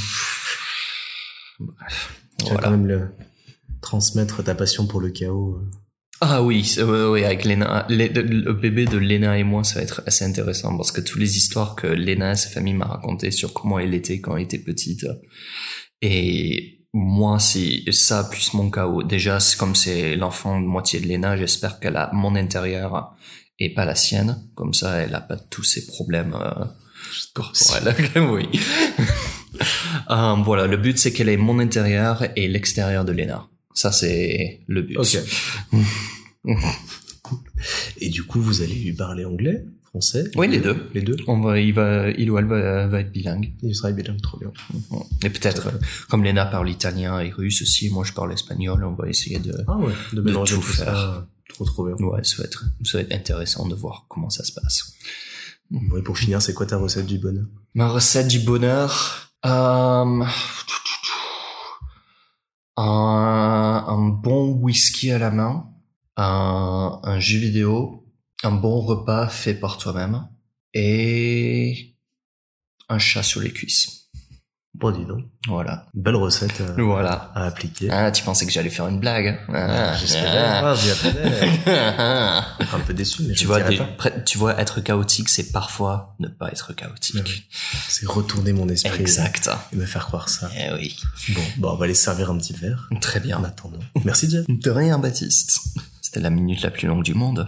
Bref. 1.60 2.14
Voilà. 2.42 2.62
quand 2.62 2.70
même 2.70 2.86
le 2.86 3.10
transmettre 3.80 4.42
ta 4.42 4.54
passion 4.54 4.86
pour 4.86 5.00
le 5.00 5.10
chaos. 5.10 5.56
euh. 5.56 5.70
Ah 6.20 6.42
oui, 6.42 6.76
ouais, 6.82 7.24
avec 7.24 7.44
Lena, 7.44 7.86
le, 7.88 8.08
le 8.22 8.52
bébé 8.52 8.86
de 8.86 8.98
Lena 8.98 9.38
et 9.38 9.44
moi, 9.44 9.62
ça 9.62 9.76
va 9.76 9.82
être 9.82 10.02
assez 10.04 10.24
intéressant 10.24 10.76
parce 10.76 10.90
que 10.90 11.00
toutes 11.00 11.20
les 11.20 11.36
histoires 11.36 11.76
que 11.76 11.86
Lena 11.86 12.32
et 12.32 12.36
sa 12.36 12.48
famille 12.48 12.74
m'a 12.74 12.86
racontées 12.86 13.30
sur 13.30 13.52
comment 13.52 13.78
elle 13.78 13.94
était 13.94 14.20
quand 14.20 14.36
elle 14.36 14.42
était 14.42 14.58
petite. 14.58 15.06
Et 16.02 16.80
moi, 16.92 17.38
c'est 17.38 17.84
ça 17.92 18.24
plus 18.24 18.52
mon 18.54 18.68
chaos. 18.68 19.04
Déjà, 19.04 19.38
comme 19.58 19.76
c'est 19.76 20.16
l'enfant 20.16 20.60
de 20.60 20.66
moitié 20.66 20.98
de 20.98 21.06
Lena, 21.06 21.36
j'espère 21.36 21.78
qu'elle 21.78 21.96
a 21.96 22.10
mon 22.12 22.34
intérieur 22.34 23.14
et 23.60 23.72
pas 23.72 23.84
la 23.84 23.94
sienne. 23.94 24.42
Comme 24.56 24.74
ça, 24.74 24.96
elle 24.96 25.14
a 25.14 25.20
pas 25.20 25.36
tous 25.36 25.62
ces 25.62 25.86
problèmes 25.86 26.34
euh, 26.34 26.64
corporels. 27.34 27.94
oui. 28.30 28.48
Euh, 30.10 30.34
voilà, 30.44 30.66
le 30.66 30.76
but 30.76 30.98
c'est 30.98 31.12
qu'elle 31.12 31.28
ait 31.28 31.36
mon 31.36 31.58
intérieur 31.58 32.24
et 32.36 32.46
l'extérieur 32.48 33.04
de 33.04 33.12
Lena. 33.12 33.48
Ça, 33.78 33.92
c'est 33.92 34.60
le 34.66 34.82
but. 34.82 34.96
Ok. 34.96 35.18
Et 38.00 38.08
du 38.08 38.24
coup, 38.24 38.40
vous 38.40 38.60
allez 38.62 38.74
lui 38.74 38.92
parler 38.92 39.24
anglais, 39.24 39.64
français? 39.84 40.24
Oui, 40.34 40.48
les 40.48 40.58
deux. 40.58 40.88
Les 40.94 41.00
deux? 41.02 41.16
On 41.28 41.40
va, 41.40 41.60
il 41.60 41.72
va, 41.72 42.10
il 42.10 42.28
ou 42.28 42.38
elle 42.38 42.46
va, 42.46 42.88
va 42.88 43.00
être 43.00 43.12
bilingue. 43.12 43.52
Il 43.62 43.76
sera 43.76 43.92
bilingue, 43.92 44.20
trop 44.20 44.36
bien. 44.38 44.50
Et 45.22 45.30
peut-être, 45.30 45.70
comme 46.08 46.24
Lena 46.24 46.44
parle 46.46 46.68
italien 46.70 47.20
et 47.20 47.30
russe 47.30 47.62
aussi, 47.62 47.88
moi 47.90 48.02
je 48.04 48.12
parle 48.12 48.32
espagnol, 48.32 48.82
on 48.82 48.94
va 48.94 49.08
essayer 49.08 49.38
de, 49.38 49.54
Ah 49.68 49.76
ouais, 49.76 49.92
de 50.12 50.20
mélanger 50.22 50.56
tout 50.56 50.60
tout, 50.60 50.72
ça. 50.72 50.84
faire. 50.84 51.26
Trop 51.48 51.64
trop 51.64 51.86
bien. 51.86 51.94
ouais, 52.04 52.24
ça 52.24 52.38
va 52.38 52.44
être, 52.44 52.64
ça 52.84 52.98
va 52.98 53.02
être 53.04 53.12
intéressant 53.12 53.68
de 53.68 53.76
voir 53.76 54.06
comment 54.08 54.30
ça 54.30 54.42
se 54.42 54.50
passe. 54.52 54.92
Bon, 55.70 55.96
et 55.98 56.02
pour 56.02 56.18
finir, 56.18 56.42
c'est 56.42 56.54
quoi 56.54 56.66
ta 56.66 56.78
recette 56.78 57.06
du 57.06 57.18
bonheur? 57.18 57.44
Ma 57.74 57.88
recette 57.88 58.26
du 58.26 58.40
bonheur, 58.40 59.30
euh, 59.46 60.24
un, 62.80 64.08
bon 64.08 64.52
whisky 64.52 65.10
à 65.10 65.18
la 65.18 65.30
main, 65.30 65.70
un 66.16 67.20
jeu 67.20 67.38
vidéo, 67.38 68.06
un 68.42 68.52
bon 68.52 68.80
repas 68.80 69.28
fait 69.28 69.54
par 69.54 69.78
toi-même 69.78 70.28
et 70.74 71.96
un 72.88 72.98
chat 72.98 73.22
sur 73.22 73.40
les 73.40 73.52
cuisses. 73.52 74.07
Bon, 74.80 74.92
dis 74.92 75.04
donc. 75.04 75.24
Voilà. 75.48 75.86
Belle 75.92 76.14
recette 76.16 76.60
euh, 76.60 76.74
Voilà. 76.84 77.32
à 77.34 77.46
appliquer. 77.46 77.88
Ah, 77.90 78.10
tu 78.12 78.22
pensais 78.22 78.46
que 78.46 78.52
j'allais 78.52 78.70
faire 78.70 78.86
une 78.86 79.00
blague 79.00 79.26
hein 79.48 79.54
ah, 79.54 79.96
J'espérais. 79.96 80.38
Ah, 80.38 80.74
j'y 80.74 80.90
attendais. 80.90 81.50
ah. 81.66 82.44
Un 82.72 82.80
peu 82.80 82.94
déçu, 82.94 83.22
mais 83.24 83.34
tu 83.34 83.40
je 83.42 83.46
vois, 83.46 83.60
des- 83.62 83.76
pas. 83.76 84.10
tu 84.24 84.38
vois, 84.38 84.60
être 84.60 84.80
chaotique, 84.80 85.28
c'est 85.30 85.50
parfois 85.50 86.14
ne 86.20 86.28
pas 86.28 86.48
être 86.50 86.72
chaotique. 86.74 87.16
Ouais, 87.16 87.42
C'est 87.88 88.06
retourner 88.06 88.52
mon 88.52 88.68
esprit. 88.68 89.00
Exact. 89.00 89.50
Et 89.72 89.76
me 89.76 89.84
faire 89.86 90.06
croire 90.06 90.28
ça. 90.28 90.48
Eh 90.56 90.72
oui. 90.74 90.96
Bon, 91.30 91.40
bon, 91.58 91.70
on 91.72 91.76
va 91.76 91.84
aller 91.86 91.94
se 91.94 92.04
servir 92.04 92.30
un 92.30 92.38
petit 92.38 92.52
verre. 92.52 92.88
Très 93.00 93.18
bien. 93.20 93.38
En 93.38 93.44
attendant. 93.44 93.78
Merci, 94.04 94.30
Jeff. 94.30 94.44
De 94.48 94.70
rien, 94.70 94.98
Baptiste. 94.98 95.58
C'était 96.02 96.20
la 96.20 96.30
minute 96.30 96.62
la 96.62 96.70
plus 96.70 96.86
longue 96.88 97.02
du 97.04 97.14
monde. 97.14 97.46